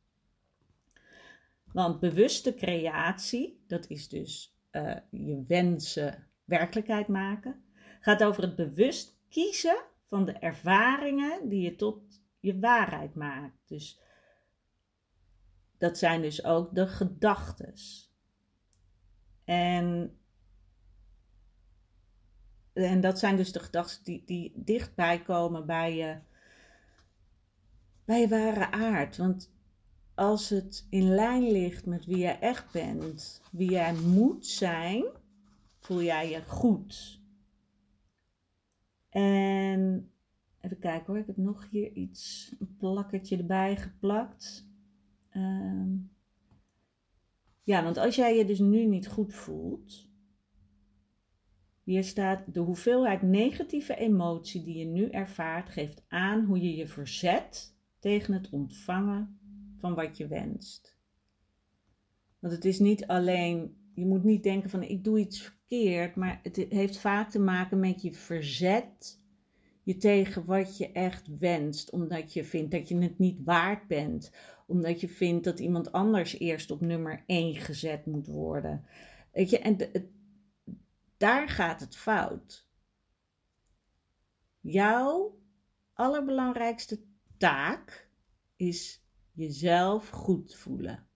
Want 1.72 2.00
bewuste 2.00 2.54
creatie, 2.56 3.64
dat 3.68 3.88
is 3.88 4.10
dus 4.10 4.58
uh, 4.72 4.96
je 5.10 5.44
wensen 5.48 6.28
werkelijkheid 6.44 7.08
maken, 7.08 7.64
gaat 8.00 8.24
over 8.24 8.44
het 8.44 8.56
bewust 8.56 9.18
kiezen 9.30 9.78
van 10.04 10.26
de 10.26 10.32
ervaringen 10.32 11.50
die 11.50 11.62
je 11.62 11.76
tot 11.76 12.22
je 12.40 12.60
waarheid 12.60 13.16
maakt. 13.16 13.58
Dus 13.66 14.00
dat 15.78 15.98
zijn 15.98 16.22
dus 16.22 16.44
ook 16.44 16.76
de 16.76 16.88
gedachtes. 16.88 18.12
En, 19.44 20.18
en 22.74 23.02
dat 23.02 23.20
zijn 23.20 23.36
dus 23.36 23.52
de 23.52 23.60
gedachten 23.60 24.04
die, 24.04 24.24
die 24.26 24.52
dichtbij 24.56 25.22
komen 25.22 25.66
bij 25.66 25.96
je, 25.96 26.18
bij 28.06 28.20
je 28.20 28.28
ware 28.28 28.72
aard. 28.72 29.18
Want 29.18 29.52
als 30.16 30.50
het 30.50 30.88
in 30.90 31.16
lijn 31.16 31.52
ligt 31.52 31.86
met 31.86 32.06
wie 32.06 32.18
jij 32.18 32.40
echt 32.40 32.72
bent, 32.72 33.42
wie 33.52 33.70
jij 33.72 33.94
moet 33.94 34.48
zijn, 34.48 35.06
voel 35.80 36.02
jij 36.02 36.30
je 36.30 36.44
goed. 36.46 37.22
En 39.10 40.12
even 40.62 40.80
kijken 40.80 41.06
hoor, 41.06 41.18
ik 41.18 41.28
heb 41.28 41.38
nog 41.38 41.70
hier 41.70 41.92
iets, 41.92 42.56
een 42.60 42.76
plakketje 42.78 43.38
erbij 43.38 43.78
geplakt. 43.78 44.68
Ehm, 45.30 45.96
ja, 47.64 47.84
want 47.84 47.98
als 47.98 48.16
jij 48.16 48.38
je 48.38 48.46
dus 48.46 48.60
nu 48.60 48.86
niet 48.86 49.08
goed 49.08 49.34
voelt, 49.34 50.10
hier 51.84 52.04
staat 52.04 52.54
de 52.54 52.60
hoeveelheid 52.60 53.22
negatieve 53.22 53.96
emotie 53.96 54.64
die 54.64 54.78
je 54.78 54.86
nu 54.86 55.10
ervaart, 55.10 55.70
geeft 55.70 56.04
aan 56.08 56.46
hoe 56.46 56.62
je 56.62 56.76
je 56.76 56.88
verzet 56.88 57.76
tegen 58.00 58.34
het 58.34 58.50
ontvangen 58.50 59.40
van 59.78 59.94
wat 59.96 60.18
je 60.18 60.28
wenst. 60.28 60.98
Want 62.40 62.54
het 62.54 62.66
is 62.66 62.80
niet 62.80 63.08
alleen, 63.08 63.76
je 63.94 64.06
moet 64.06 64.24
niet 64.24 64.44
denken 64.44 64.70
van 64.70 64.84
ik 64.84 65.04
doe 65.04 65.20
iets 65.20 65.42
verkeerd, 65.42 66.16
maar 66.16 66.40
het 66.44 66.66
heeft 66.70 66.98
vaak 66.98 67.30
te 67.30 67.40
maken 67.40 67.80
met 67.80 68.02
je 68.02 68.12
verzet 68.12 69.22
je 69.84 69.98
tegen 69.98 70.46
wat 70.46 70.78
je 70.78 70.92
echt 70.92 71.38
wenst, 71.40 71.92
omdat 71.92 72.34
je 72.34 72.44
vindt 72.44 72.72
dat 72.72 72.90
je 72.90 72.98
het 72.98 73.20
niet 73.20 73.40
waard 73.44 73.88
bent, 73.88 74.32
omdat 74.68 75.02
je 75.02 75.08
vindt 75.08 75.44
dat 75.44 75.60
iemand 75.60 75.92
anders 75.92 76.40
eerst 76.40 76.72
op 76.72 76.82
nummer 76.82 77.24
1 77.26 77.56
gezet 77.56 78.06
moet 78.06 78.28
worden. 78.28 78.86
Weet 79.32 79.50
je, 79.50 79.60
en 79.60 79.78
daar 81.18 81.50
gaat 81.50 81.80
het 81.80 81.96
fout. 81.96 82.68
Jouw 84.60 85.40
allerbelangrijkste 85.94 87.04
taak 87.38 88.10
is 88.56 89.04
jezelf 89.32 90.10
goed 90.10 90.56
voelen. 90.56 91.08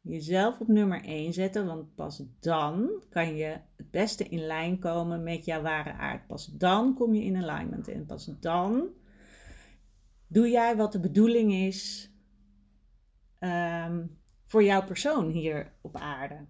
Jezelf 0.00 0.60
op 0.60 0.68
nummer 0.68 1.04
1 1.04 1.32
zetten, 1.32 1.66
want 1.66 1.94
pas 1.94 2.22
dan 2.40 3.02
kan 3.10 3.36
je 3.36 3.60
het 3.76 3.90
beste 3.90 4.24
in 4.24 4.46
lijn 4.46 4.78
komen 4.78 5.22
met 5.22 5.44
jouw 5.44 5.62
ware 5.62 5.92
aard. 5.92 6.26
Pas 6.26 6.46
dan 6.46 6.94
kom 6.94 7.14
je 7.14 7.22
in 7.22 7.36
alignment 7.36 7.88
en 7.88 8.06
pas 8.06 8.30
dan 8.40 8.88
doe 10.26 10.50
jij 10.50 10.76
wat 10.76 10.92
de 10.92 11.00
bedoeling 11.00 11.52
is 11.52 12.10
um, 13.40 14.18
voor 14.44 14.64
jouw 14.64 14.84
persoon 14.84 15.30
hier 15.30 15.72
op 15.80 15.96
aarde. 15.96 16.46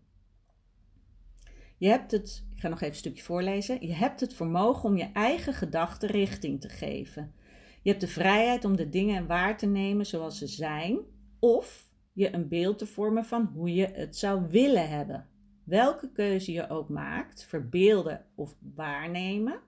Je 1.78 1.88
hebt 1.88 2.10
het, 2.10 2.44
ik 2.54 2.60
ga 2.60 2.68
nog 2.68 2.78
even 2.78 2.92
een 2.92 2.98
stukje 2.98 3.22
voorlezen. 3.22 3.86
Je 3.86 3.92
hebt 3.92 4.20
het 4.20 4.34
vermogen 4.34 4.88
om 4.88 4.96
je 4.96 5.10
eigen 5.12 5.54
gedachten 5.54 6.08
richting 6.08 6.60
te 6.60 6.68
geven. 6.68 7.34
Je 7.82 7.90
hebt 7.90 8.02
de 8.02 8.08
vrijheid 8.08 8.64
om 8.64 8.76
de 8.76 8.88
dingen 8.88 9.26
waar 9.26 9.58
te 9.58 9.66
nemen 9.66 10.06
zoals 10.06 10.38
ze 10.38 10.46
zijn, 10.46 10.98
of 11.38 11.90
je 12.12 12.34
een 12.34 12.48
beeld 12.48 12.78
te 12.78 12.86
vormen 12.86 13.24
van 13.24 13.50
hoe 13.54 13.74
je 13.74 13.86
het 13.86 14.16
zou 14.16 14.48
willen 14.48 14.88
hebben. 14.88 15.28
Welke 15.64 16.12
keuze 16.12 16.52
je 16.52 16.68
ook 16.68 16.88
maakt, 16.88 17.44
verbeelden 17.44 18.24
of 18.34 18.56
waarnemen, 18.74 19.60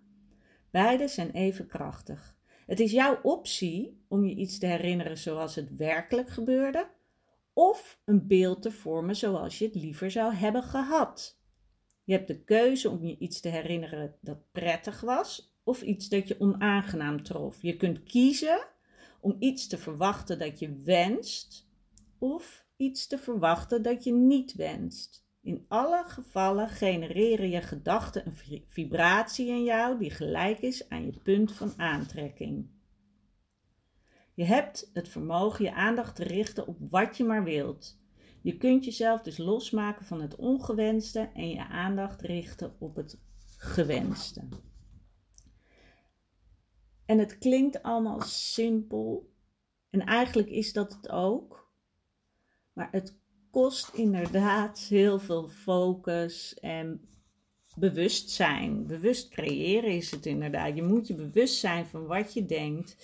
beide 0.71 1.09
zijn 1.09 1.31
even 1.31 1.67
krachtig. 1.67 2.37
Het 2.67 2.81
is 2.81 2.93
jouw 2.93 3.19
optie 3.23 4.05
om 4.09 4.25
je 4.25 4.35
iets 4.35 4.59
te 4.59 4.67
herinneren 4.67 5.19
zoals 5.19 5.55
het 5.55 5.77
werkelijk 5.77 6.29
gebeurde, 6.29 6.91
of 7.53 8.01
een 8.05 8.27
beeld 8.27 8.63
te 8.63 8.71
vormen 8.71 9.17
zoals 9.17 9.59
je 9.59 9.65
het 9.65 9.75
liever 9.75 10.11
zou 10.11 10.35
hebben 10.35 10.63
gehad. 10.63 11.38
Je 12.09 12.15
hebt 12.15 12.29
de 12.29 12.45
keuze 12.45 12.91
om 12.91 13.05
je 13.05 13.19
iets 13.19 13.41
te 13.41 13.49
herinneren 13.49 14.15
dat 14.21 14.53
prettig 14.53 15.01
was 15.01 15.57
of 15.63 15.83
iets 15.83 16.09
dat 16.09 16.29
je 16.29 16.41
onaangenaam 16.41 17.23
trof. 17.23 17.63
Je 17.63 17.77
kunt 17.77 18.03
kiezen 18.03 18.67
om 19.21 19.37
iets 19.39 19.67
te 19.67 19.79
verwachten 19.79 20.39
dat 20.39 20.59
je 20.59 20.81
wenst 20.85 21.69
of 22.19 22.67
iets 22.77 23.07
te 23.07 23.19
verwachten 23.19 23.83
dat 23.83 24.05
je 24.05 24.13
niet 24.13 24.55
wenst. 24.55 25.27
In 25.41 25.65
alle 25.69 26.05
gevallen 26.07 26.69
genereren 26.69 27.51
je 27.51 27.63
gedachten 27.63 28.27
een 28.27 28.65
vibratie 28.67 29.49
in 29.49 29.65
jou 29.65 29.99
die 29.99 30.11
gelijk 30.11 30.59
is 30.59 30.89
aan 30.89 31.07
je 31.07 31.21
punt 31.23 31.53
van 31.53 31.73
aantrekking. 31.77 32.69
Je 34.35 34.45
hebt 34.45 34.91
het 34.93 35.09
vermogen 35.09 35.65
je 35.65 35.73
aandacht 35.73 36.17
te 36.17 36.25
richten 36.25 36.67
op 36.67 36.77
wat 36.91 37.17
je 37.17 37.25
maar 37.25 37.45
wilt. 37.45 37.99
Je 38.49 38.57
kunt 38.57 38.85
jezelf 38.85 39.23
dus 39.23 39.39
losmaken 39.39 40.07
van 40.07 40.21
het 40.21 40.37
ongewenste 40.37 41.31
en 41.35 41.49
je 41.49 41.67
aandacht 41.67 42.21
richten 42.21 42.77
op 42.79 42.97
het 42.97 43.19
gewenste. 43.57 44.49
En 47.07 47.19
het 47.19 47.39
klinkt 47.39 47.83
allemaal 47.83 48.21
simpel. 48.21 49.33
En 49.91 50.01
eigenlijk 50.01 50.49
is 50.49 50.73
dat 50.73 50.93
het 50.93 51.09
ook. 51.09 51.71
Maar 52.73 52.89
het 52.91 53.19
kost 53.51 53.95
inderdaad 53.95 54.79
heel 54.79 55.19
veel 55.19 55.49
focus 55.49 56.55
en 56.55 57.09
bewustzijn. 57.75 58.87
Bewust 58.87 59.29
creëren 59.29 59.91
is 59.91 60.11
het 60.11 60.27
inderdaad. 60.27 60.77
Je 60.77 60.83
moet 60.83 61.07
je 61.07 61.15
bewust 61.15 61.59
zijn 61.59 61.87
van 61.87 62.07
wat 62.07 62.33
je 62.33 62.47
denkt. 62.47 62.97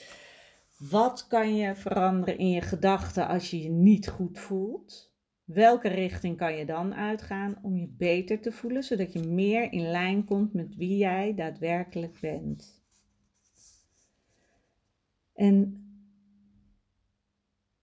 Wat 0.78 1.26
kan 1.26 1.56
je 1.56 1.74
veranderen 1.74 2.38
in 2.38 2.50
je 2.50 2.60
gedachten 2.60 3.28
als 3.28 3.50
je 3.50 3.62
je 3.62 3.70
niet 3.70 4.08
goed 4.08 4.38
voelt? 4.38 5.12
Welke 5.44 5.88
richting 5.88 6.36
kan 6.36 6.56
je 6.56 6.66
dan 6.66 6.94
uitgaan 6.94 7.58
om 7.62 7.76
je 7.76 7.88
beter 7.88 8.40
te 8.40 8.52
voelen, 8.52 8.82
zodat 8.82 9.12
je 9.12 9.28
meer 9.28 9.72
in 9.72 9.90
lijn 9.90 10.24
komt 10.24 10.52
met 10.52 10.76
wie 10.76 10.96
jij 10.96 11.34
daadwerkelijk 11.34 12.20
bent? 12.20 12.82
En 15.34 15.84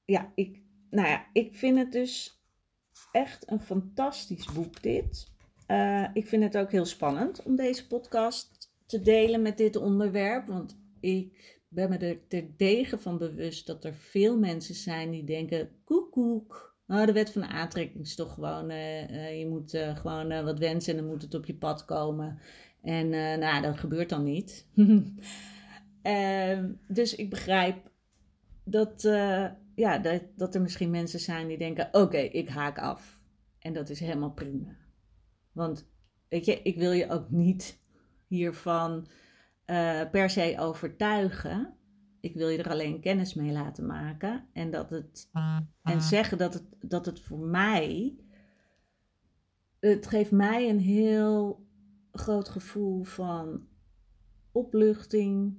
ja, 0.05 0.31
ik, 0.35 0.61
nou 0.89 1.07
ja, 1.07 1.25
ik 1.33 1.55
vind 1.55 1.77
het 1.77 1.91
dus 1.91 2.41
echt 3.11 3.51
een 3.51 3.61
fantastisch 3.61 4.51
boek 4.53 4.81
dit. 4.81 5.31
Eh, 5.67 6.07
ik 6.13 6.27
vind 6.27 6.43
het 6.43 6.57
ook 6.57 6.71
heel 6.71 6.85
spannend 6.85 7.43
om 7.43 7.55
deze 7.55 7.87
podcast 7.87 8.71
te 8.85 9.01
delen 9.01 9.41
met 9.41 9.57
dit 9.57 9.75
onderwerp. 9.75 10.47
Want 10.47 10.77
ik 10.99 11.59
ben 11.67 11.89
me 11.89 11.97
er 11.97 12.27
terdege 12.27 12.97
van 12.97 13.17
bewust 13.17 13.67
dat 13.67 13.85
er 13.85 13.95
veel 13.95 14.37
mensen 14.37 14.75
zijn 14.75 15.11
die 15.11 15.23
denken: 15.23 15.69
koekoek. 15.83 16.70
Nou, 16.91 17.05
de 17.05 17.11
wet 17.11 17.31
van 17.31 17.41
de 17.41 17.47
aantrekking 17.47 18.03
is 18.03 18.15
toch 18.15 18.33
gewoon, 18.33 18.71
uh, 18.71 19.39
je 19.39 19.47
moet 19.47 19.77
gewoon 19.95 20.43
wat 20.43 20.59
wensen 20.59 20.93
en 20.93 20.99
dan 20.99 21.09
moet 21.09 21.21
het 21.21 21.33
op 21.33 21.45
je 21.45 21.55
pad 21.55 21.85
komen. 21.85 22.39
En 22.81 23.09
nou, 23.39 23.61
dat 23.61 23.77
gebeurt 23.77 24.09
dan 24.09 24.23
niet. 24.23 24.65
Ehm, 26.01 26.71
dus 26.87 27.15
ik 27.15 27.29
begrijp 27.29 27.91
dat, 28.63 29.01
ja, 29.75 29.97
dat, 29.97 30.21
dat 30.35 30.55
er 30.55 30.61
misschien 30.61 30.89
mensen 30.89 31.19
zijn 31.19 31.47
die 31.47 31.57
denken: 31.57 31.89
oké, 31.91 32.17
ik 32.17 32.49
haak 32.49 32.79
af. 32.79 33.21
En 33.59 33.73
dat 33.73 33.89
is 33.89 33.99
helemaal 33.99 34.31
prima. 34.31 34.75
Want 35.51 35.87
weet 36.29 36.45
je, 36.45 36.61
ik 36.61 36.77
wil 36.77 36.91
je 36.91 37.09
ook 37.09 37.29
niet 37.29 37.79
hiervan 38.27 39.07
per 40.11 40.29
se 40.29 40.55
overtuigen. 40.59 41.73
Ik 42.21 42.33
wil 42.33 42.49
je 42.49 42.57
er 42.57 42.71
alleen 42.71 43.01
kennis 43.01 43.33
mee 43.33 43.51
laten 43.51 43.85
maken. 43.85 44.47
En, 44.53 44.71
dat 44.71 44.89
het, 44.89 45.29
en 45.83 46.01
zeggen 46.01 46.37
dat 46.37 46.53
het, 46.53 46.63
dat 46.79 47.05
het 47.05 47.19
voor 47.19 47.39
mij. 47.39 48.15
Het 49.79 50.07
geeft 50.07 50.31
mij 50.31 50.69
een 50.69 50.79
heel 50.79 51.65
groot 52.11 52.49
gevoel 52.49 53.03
van 53.03 53.67
opluchting, 54.51 55.55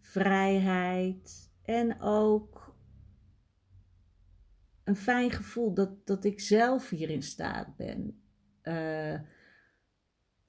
vrijheid 0.00 1.50
en 1.62 2.00
ook 2.00 2.76
een 4.84 4.96
fijn 4.96 5.30
gevoel 5.30 5.74
dat, 5.74 6.06
dat 6.06 6.24
ik 6.24 6.40
zelf 6.40 6.88
hier 6.88 7.10
in 7.10 7.22
staat 7.22 7.76
ben 7.76 8.20
uh, 8.62 9.20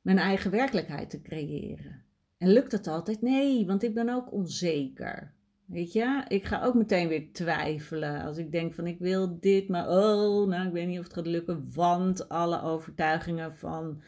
mijn 0.02 0.18
eigen 0.18 0.52
werkelijkheid 0.52 1.10
te 1.10 1.22
creëren. 1.22 2.06
En 2.42 2.54
lukt 2.54 2.72
dat 2.72 2.88
altijd? 2.88 3.22
Nee, 3.22 3.66
want 3.66 3.84
ik 3.84 3.94
ben 3.94 4.10
ook 4.10 4.32
onzeker. 4.32 5.34
Weet 5.66 5.94
je, 5.94 6.24
ik 6.28 6.46
ga 6.46 6.64
ook 6.64 6.74
meteen 6.74 7.08
weer 7.08 7.34
twijfelen. 7.34 8.24
Als 8.24 8.38
ik 8.38 8.52
denk 8.52 8.74
van 8.74 8.88
ik 8.88 9.00
wil 9.00 9.40
dit, 9.40 9.68
maar 9.68 9.90
oh, 9.90 10.48
nou 10.48 10.68
ik 10.68 10.74
weet 10.74 10.88
niet 10.88 10.98
of 10.98 11.04
het 11.04 11.14
gaat 11.14 11.26
lukken. 11.26 11.72
Want 11.74 12.30
alle 12.30 12.62
overtuigingen 12.62 13.56
van 13.56 14.02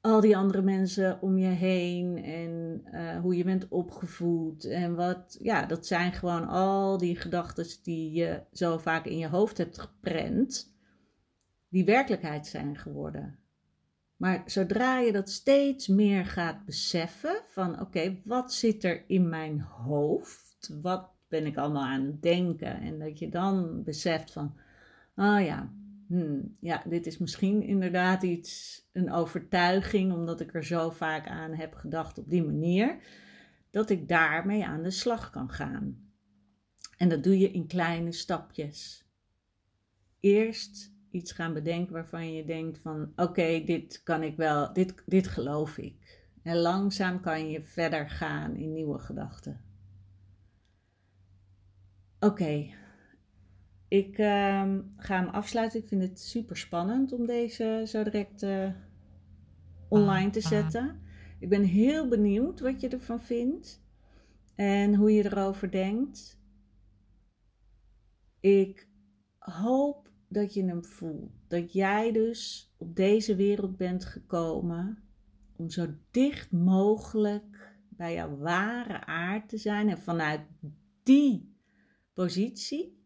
al 0.00 0.20
die 0.20 0.36
andere 0.36 0.62
mensen 0.62 1.20
om 1.20 1.38
je 1.38 1.46
heen 1.46 2.24
en 2.24 2.82
uh, 2.92 3.20
hoe 3.20 3.36
je 3.36 3.44
bent 3.44 3.68
opgevoed 3.68 4.64
en 4.64 4.94
wat, 4.94 5.38
ja, 5.40 5.66
dat 5.66 5.86
zijn 5.86 6.12
gewoon 6.12 6.48
al 6.48 6.98
die 6.98 7.16
gedachten 7.16 7.66
die 7.82 8.12
je 8.12 8.42
zo 8.52 8.78
vaak 8.78 9.04
in 9.04 9.18
je 9.18 9.28
hoofd 9.28 9.58
hebt 9.58 9.78
geprent, 9.78 10.74
die 11.68 11.84
werkelijkheid 11.84 12.46
zijn 12.46 12.76
geworden. 12.76 13.38
Maar 14.24 14.42
zodra 14.46 14.98
je 14.98 15.12
dat 15.12 15.30
steeds 15.30 15.86
meer 15.88 16.26
gaat 16.26 16.64
beseffen 16.64 17.42
van 17.48 17.80
oké, 17.80 18.16
wat 18.24 18.52
zit 18.52 18.84
er 18.84 19.04
in 19.06 19.28
mijn 19.28 19.60
hoofd? 19.60 20.70
Wat 20.82 21.10
ben 21.28 21.46
ik 21.46 21.56
allemaal 21.56 21.84
aan 21.84 22.04
het 22.04 22.22
denken? 22.22 22.80
En 22.80 22.98
dat 22.98 23.18
je 23.18 23.28
dan 23.28 23.82
beseft 23.82 24.32
van, 24.32 24.56
oh 25.16 25.40
ja, 25.44 25.72
hmm, 26.06 26.56
ja, 26.60 26.82
dit 26.88 27.06
is 27.06 27.18
misschien 27.18 27.62
inderdaad 27.62 28.22
iets, 28.22 28.82
een 28.92 29.12
overtuiging, 29.12 30.12
omdat 30.12 30.40
ik 30.40 30.54
er 30.54 30.64
zo 30.64 30.90
vaak 30.90 31.26
aan 31.26 31.52
heb 31.52 31.74
gedacht 31.74 32.18
op 32.18 32.30
die 32.30 32.44
manier, 32.44 32.98
dat 33.70 33.90
ik 33.90 34.08
daarmee 34.08 34.64
aan 34.64 34.82
de 34.82 34.90
slag 34.90 35.30
kan 35.30 35.50
gaan. 35.50 36.10
En 36.96 37.08
dat 37.08 37.22
doe 37.22 37.38
je 37.38 37.50
in 37.50 37.66
kleine 37.66 38.12
stapjes. 38.12 39.08
Eerst 40.20 40.93
iets 41.14 41.32
gaan 41.32 41.52
bedenken 41.52 41.92
waarvan 41.92 42.32
je 42.32 42.44
denkt 42.44 42.78
van 42.78 43.12
oké, 43.16 43.62
dit 43.64 44.02
kan 44.02 44.22
ik 44.22 44.36
wel, 44.36 44.72
dit, 44.72 44.94
dit 45.06 45.26
geloof 45.28 45.78
ik. 45.78 46.22
En 46.42 46.56
langzaam 46.56 47.20
kan 47.20 47.50
je 47.50 47.62
verder 47.62 48.10
gaan 48.10 48.56
in 48.56 48.72
nieuwe 48.72 48.98
gedachten. 48.98 49.60
Oké, 52.18 52.66
ik 53.88 54.18
ehm, 54.18 54.80
ga 54.96 55.16
hem 55.20 55.28
afsluiten. 55.28 55.80
Ik 55.80 55.86
vind 55.86 56.02
het 56.02 56.20
super 56.20 56.56
spannend 56.56 57.12
om 57.12 57.26
deze 57.26 57.82
zo 57.86 58.02
direct 58.02 58.42
uh, 58.42 58.70
online 59.88 60.30
te 60.30 60.40
zetten. 60.40 61.00
Ik 61.38 61.48
ben 61.48 61.62
heel 61.62 62.08
benieuwd 62.08 62.60
wat 62.60 62.80
je 62.80 62.88
ervan 62.88 63.20
vindt 63.20 63.82
en 64.54 64.94
hoe 64.94 65.12
je 65.12 65.24
erover 65.24 65.70
denkt. 65.70 66.40
Ik 68.40 68.88
hoop 69.38 70.03
dat 70.28 70.54
je 70.54 70.64
hem 70.64 70.84
voelt. 70.84 71.32
Dat 71.48 71.72
jij 71.72 72.12
dus 72.12 72.72
op 72.76 72.96
deze 72.96 73.36
wereld 73.36 73.76
bent 73.76 74.04
gekomen 74.04 74.98
om 75.56 75.70
zo 75.70 75.86
dicht 76.10 76.52
mogelijk 76.52 77.74
bij 77.88 78.14
jouw 78.14 78.36
ware 78.36 79.06
aard 79.06 79.48
te 79.48 79.58
zijn. 79.58 79.88
En 79.88 79.98
vanuit 79.98 80.40
die 81.02 81.54
positie, 82.12 83.02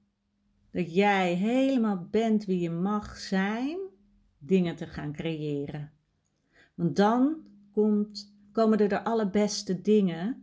dat 0.70 0.94
jij 0.94 1.35
helemaal 1.35 2.09
bent 2.11 2.44
wie 2.44 2.61
je 2.61 2.70
mag 2.70 3.16
zijn, 3.16 3.78
dingen 4.38 4.76
te 4.76 4.87
gaan 4.87 5.12
creëren. 5.12 5.92
Want 6.74 6.96
dan 6.96 7.46
komt, 7.72 8.35
komen 8.52 8.78
er 8.78 8.88
de 8.88 9.04
allerbeste 9.04 9.81
dingen 9.81 10.42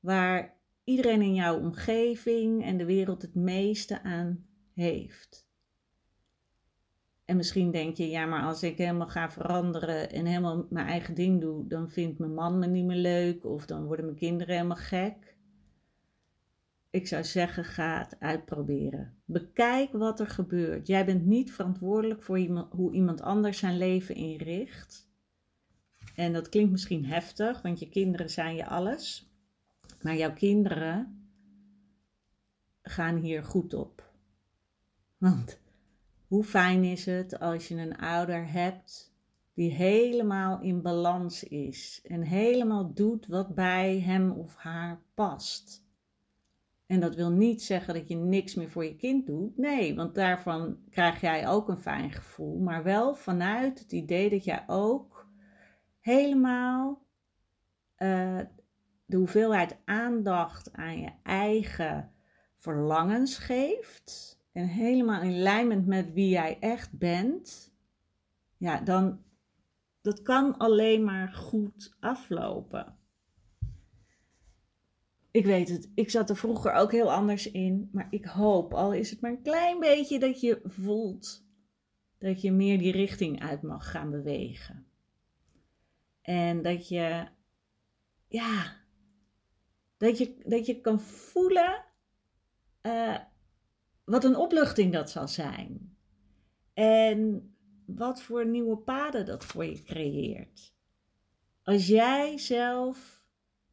waar 0.00 0.56
iedereen 0.84 1.22
in 1.22 1.34
jouw 1.34 1.60
omgeving 1.60 2.64
en 2.64 2.76
de 2.76 2.84
wereld 2.84 3.22
het 3.22 3.34
meeste 3.34 4.02
aan 4.02 4.46
heeft. 4.72 5.43
En 7.24 7.36
misschien 7.36 7.70
denk 7.70 7.96
je, 7.96 8.08
ja, 8.08 8.26
maar 8.26 8.42
als 8.42 8.62
ik 8.62 8.78
helemaal 8.78 9.08
ga 9.08 9.30
veranderen 9.30 10.10
en 10.10 10.26
helemaal 10.26 10.66
mijn 10.70 10.86
eigen 10.86 11.14
ding 11.14 11.40
doe, 11.40 11.66
dan 11.66 11.90
vindt 11.90 12.18
mijn 12.18 12.34
man 12.34 12.58
me 12.58 12.66
niet 12.66 12.84
meer 12.84 12.96
leuk 12.96 13.44
of 13.44 13.66
dan 13.66 13.84
worden 13.84 14.04
mijn 14.04 14.16
kinderen 14.16 14.54
helemaal 14.54 14.76
gek. 14.76 15.36
Ik 16.90 17.06
zou 17.06 17.24
zeggen, 17.24 17.64
ga 17.64 17.98
het 17.98 18.20
uitproberen. 18.20 19.14
Bekijk 19.24 19.92
wat 19.92 20.20
er 20.20 20.26
gebeurt. 20.26 20.86
Jij 20.86 21.04
bent 21.04 21.26
niet 21.26 21.52
verantwoordelijk 21.52 22.22
voor 22.22 22.66
hoe 22.70 22.92
iemand 22.92 23.20
anders 23.20 23.58
zijn 23.58 23.78
leven 23.78 24.14
inricht. 24.14 25.08
En 26.14 26.32
dat 26.32 26.48
klinkt 26.48 26.70
misschien 26.70 27.04
heftig, 27.04 27.62
want 27.62 27.78
je 27.78 27.88
kinderen 27.88 28.30
zijn 28.30 28.56
je 28.56 28.66
alles. 28.66 29.30
Maar 30.02 30.16
jouw 30.16 30.32
kinderen 30.32 31.28
gaan 32.82 33.16
hier 33.16 33.44
goed 33.44 33.74
op. 33.74 34.12
Want 35.18 35.60
hoe 36.34 36.44
fijn 36.44 36.84
is 36.84 37.06
het 37.06 37.40
als 37.40 37.68
je 37.68 37.74
een 37.74 37.96
ouder 37.96 38.52
hebt 38.52 39.12
die 39.52 39.70
helemaal 39.70 40.60
in 40.60 40.82
balans 40.82 41.44
is 41.44 42.00
en 42.04 42.22
helemaal 42.22 42.94
doet 42.94 43.26
wat 43.26 43.54
bij 43.54 44.00
hem 44.00 44.30
of 44.30 44.56
haar 44.56 45.02
past. 45.14 45.84
En 46.86 47.00
dat 47.00 47.14
wil 47.14 47.30
niet 47.30 47.62
zeggen 47.62 47.94
dat 47.94 48.08
je 48.08 48.16
niks 48.16 48.54
meer 48.54 48.70
voor 48.70 48.84
je 48.84 48.96
kind 48.96 49.26
doet. 49.26 49.56
Nee, 49.58 49.94
want 49.94 50.14
daarvan 50.14 50.78
krijg 50.90 51.20
jij 51.20 51.48
ook 51.48 51.68
een 51.68 51.80
fijn 51.80 52.12
gevoel. 52.12 52.58
Maar 52.58 52.82
wel 52.82 53.14
vanuit 53.14 53.78
het 53.78 53.92
idee 53.92 54.30
dat 54.30 54.44
jij 54.44 54.64
ook 54.66 55.28
helemaal 56.00 57.06
uh, 57.98 58.40
de 59.06 59.16
hoeveelheid 59.16 59.76
aandacht 59.84 60.72
aan 60.72 61.00
je 61.00 61.10
eigen 61.22 62.12
verlangens 62.56 63.38
geeft 63.38 64.42
en 64.54 64.66
helemaal 64.66 65.22
in 65.22 65.38
lijn 65.38 65.84
met 65.86 66.12
wie 66.12 66.28
jij 66.28 66.58
echt 66.60 66.98
bent, 66.98 67.74
ja, 68.56 68.80
dan 68.80 69.22
dat 70.00 70.22
kan 70.22 70.56
alleen 70.58 71.04
maar 71.04 71.28
goed 71.28 71.96
aflopen. 72.00 72.98
Ik 75.30 75.44
weet 75.44 75.68
het, 75.68 75.90
ik 75.94 76.10
zat 76.10 76.30
er 76.30 76.36
vroeger 76.36 76.72
ook 76.72 76.92
heel 76.92 77.12
anders 77.12 77.50
in, 77.50 77.88
maar 77.92 78.06
ik 78.10 78.24
hoop, 78.24 78.74
al 78.74 78.92
is 78.92 79.10
het 79.10 79.20
maar 79.20 79.30
een 79.30 79.42
klein 79.42 79.80
beetje, 79.80 80.18
dat 80.18 80.40
je 80.40 80.60
voelt 80.64 81.46
dat 82.18 82.40
je 82.40 82.52
meer 82.52 82.78
die 82.78 82.92
richting 82.92 83.42
uit 83.42 83.62
mag 83.62 83.90
gaan 83.90 84.10
bewegen. 84.10 84.86
En 86.22 86.62
dat 86.62 86.88
je, 86.88 87.28
ja, 88.28 88.76
dat 89.96 90.18
je, 90.18 90.42
dat 90.46 90.66
je 90.66 90.80
kan 90.80 91.00
voelen 91.00 91.84
uh, 92.82 93.18
wat 94.04 94.24
een 94.24 94.36
opluchting 94.36 94.92
dat 94.92 95.10
zal 95.10 95.28
zijn. 95.28 95.96
En 96.74 97.48
wat 97.86 98.22
voor 98.22 98.46
nieuwe 98.46 98.76
paden 98.76 99.26
dat 99.26 99.44
voor 99.44 99.64
je 99.64 99.82
creëert. 99.82 100.74
Als 101.62 101.86
jij 101.86 102.38
zelf 102.38 103.26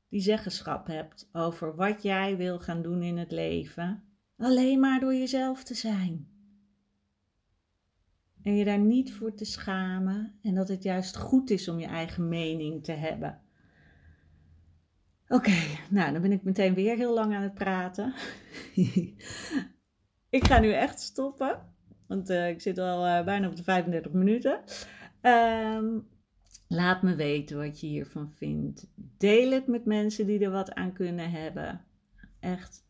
die 0.09 0.21
zeggenschap 0.21 0.87
hebt 0.87 1.29
over 1.31 1.75
wat 1.75 2.03
jij 2.03 2.37
wil 2.37 2.59
gaan 2.59 2.81
doen 2.81 3.03
in 3.03 3.17
het 3.17 3.31
leven, 3.31 4.03
alleen 4.37 4.79
maar 4.79 4.99
door 4.99 5.13
jezelf 5.13 5.63
te 5.63 5.73
zijn. 5.73 6.29
En 8.43 8.55
je 8.55 8.65
daar 8.65 8.79
niet 8.79 9.13
voor 9.13 9.33
te 9.33 9.45
schamen 9.45 10.39
en 10.41 10.55
dat 10.55 10.67
het 10.67 10.83
juist 10.83 11.17
goed 11.17 11.49
is 11.49 11.67
om 11.67 11.79
je 11.79 11.85
eigen 11.85 12.27
mening 12.27 12.83
te 12.83 12.91
hebben. 12.91 13.41
Oké, 15.27 15.57
nou 15.89 16.11
dan 16.11 16.21
ben 16.21 16.31
ik 16.31 16.43
meteen 16.43 16.73
weer 16.73 16.95
heel 16.95 17.13
lang 17.13 17.33
aan 17.35 17.41
het 17.41 17.53
praten. 17.53 18.13
Ik 20.31 20.47
ga 20.47 20.59
nu 20.59 20.71
echt 20.71 20.99
stoppen. 20.99 21.59
Want 22.07 22.29
ik 22.29 22.61
zit 22.61 22.77
al 22.77 23.23
bijna 23.23 23.47
op 23.47 23.55
de 23.55 23.63
35 23.63 24.11
minuten. 24.11 24.61
Ehm, 25.21 25.99
laat 26.67 27.01
me 27.01 27.15
weten 27.15 27.57
wat 27.57 27.79
je 27.79 27.87
hiervan 27.87 28.31
vindt. 28.31 28.87
Deel 28.95 29.51
het 29.51 29.67
met 29.67 29.85
mensen 29.85 30.25
die 30.25 30.39
er 30.39 30.51
wat 30.51 30.73
aan 30.73 30.93
kunnen 30.93 31.31
hebben. 31.31 31.85
Echt, 32.39 32.85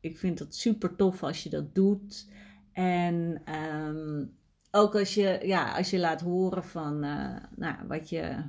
ik 0.00 0.18
vind 0.18 0.38
het 0.38 0.54
super 0.54 0.96
tof 0.96 1.22
als 1.22 1.42
je 1.42 1.50
dat 1.50 1.74
doet. 1.74 2.30
En 2.72 3.42
ehm, 3.44 4.24
ook 4.70 4.94
als 4.94 5.14
je, 5.14 5.40
ja, 5.42 5.76
als 5.76 5.90
je 5.90 5.98
laat 5.98 6.20
horen 6.20 6.64
van 6.64 6.98
nou, 7.56 7.86
wat 7.88 8.08
je 8.08 8.44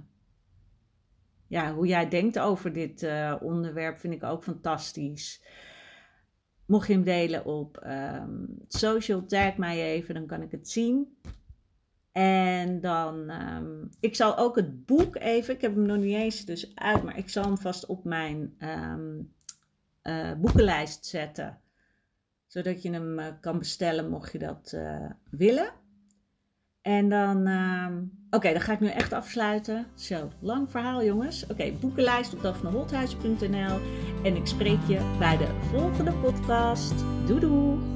ja, 1.47 1.73
hoe 1.73 1.87
jij 1.87 2.09
denkt 2.09 2.39
over 2.39 2.73
dit 2.73 3.07
onderwerp 3.41 3.99
vind 3.99 4.13
ik 4.13 4.23
ook 4.23 4.43
fantastisch. 4.43 5.43
Mocht 6.65 6.87
je 6.87 6.93
hem 6.93 7.03
delen 7.03 7.45
op 7.45 7.83
um, 7.87 8.57
social, 8.67 9.25
tag 9.25 9.57
mij 9.57 9.81
even, 9.81 10.13
dan 10.13 10.25
kan 10.25 10.41
ik 10.41 10.51
het 10.51 10.69
zien. 10.69 11.17
En 12.11 12.81
dan, 12.81 13.29
um, 13.29 13.89
ik 13.99 14.15
zal 14.15 14.37
ook 14.37 14.55
het 14.55 14.85
boek 14.85 15.15
even, 15.15 15.53
ik 15.53 15.61
heb 15.61 15.75
hem 15.75 15.85
nog 15.85 15.97
niet 15.97 16.15
eens 16.15 16.45
dus 16.45 16.75
uit, 16.75 17.03
maar 17.03 17.17
ik 17.17 17.29
zal 17.29 17.43
hem 17.43 17.57
vast 17.57 17.85
op 17.85 18.03
mijn 18.03 18.55
um, 18.59 19.33
uh, 20.03 20.33
boekenlijst 20.33 21.05
zetten. 21.05 21.59
Zodat 22.47 22.81
je 22.81 22.91
hem 22.91 23.19
uh, 23.19 23.25
kan 23.41 23.59
bestellen 23.59 24.09
mocht 24.09 24.31
je 24.31 24.39
dat 24.39 24.77
willen. 25.29 25.73
En 26.85 27.09
dan, 27.09 27.47
uh, 27.47 27.87
oké, 28.29 28.51
dan 28.51 28.61
ga 28.61 28.73
ik 28.73 28.79
nu 28.79 28.87
echt 28.87 29.13
afsluiten. 29.13 29.85
Zo, 29.95 30.29
lang 30.39 30.69
verhaal 30.69 31.03
jongens. 31.03 31.45
Oké, 31.47 31.71
boekenlijst 31.79 32.33
op 32.33 32.41
dafneholthuis.nl 32.41 33.79
en 34.23 34.35
ik 34.35 34.47
spreek 34.47 34.79
je 34.87 35.15
bij 35.19 35.37
de 35.37 35.47
volgende 35.71 36.11
podcast. 36.11 36.93
Doei 37.27 37.39
doei! 37.39 37.94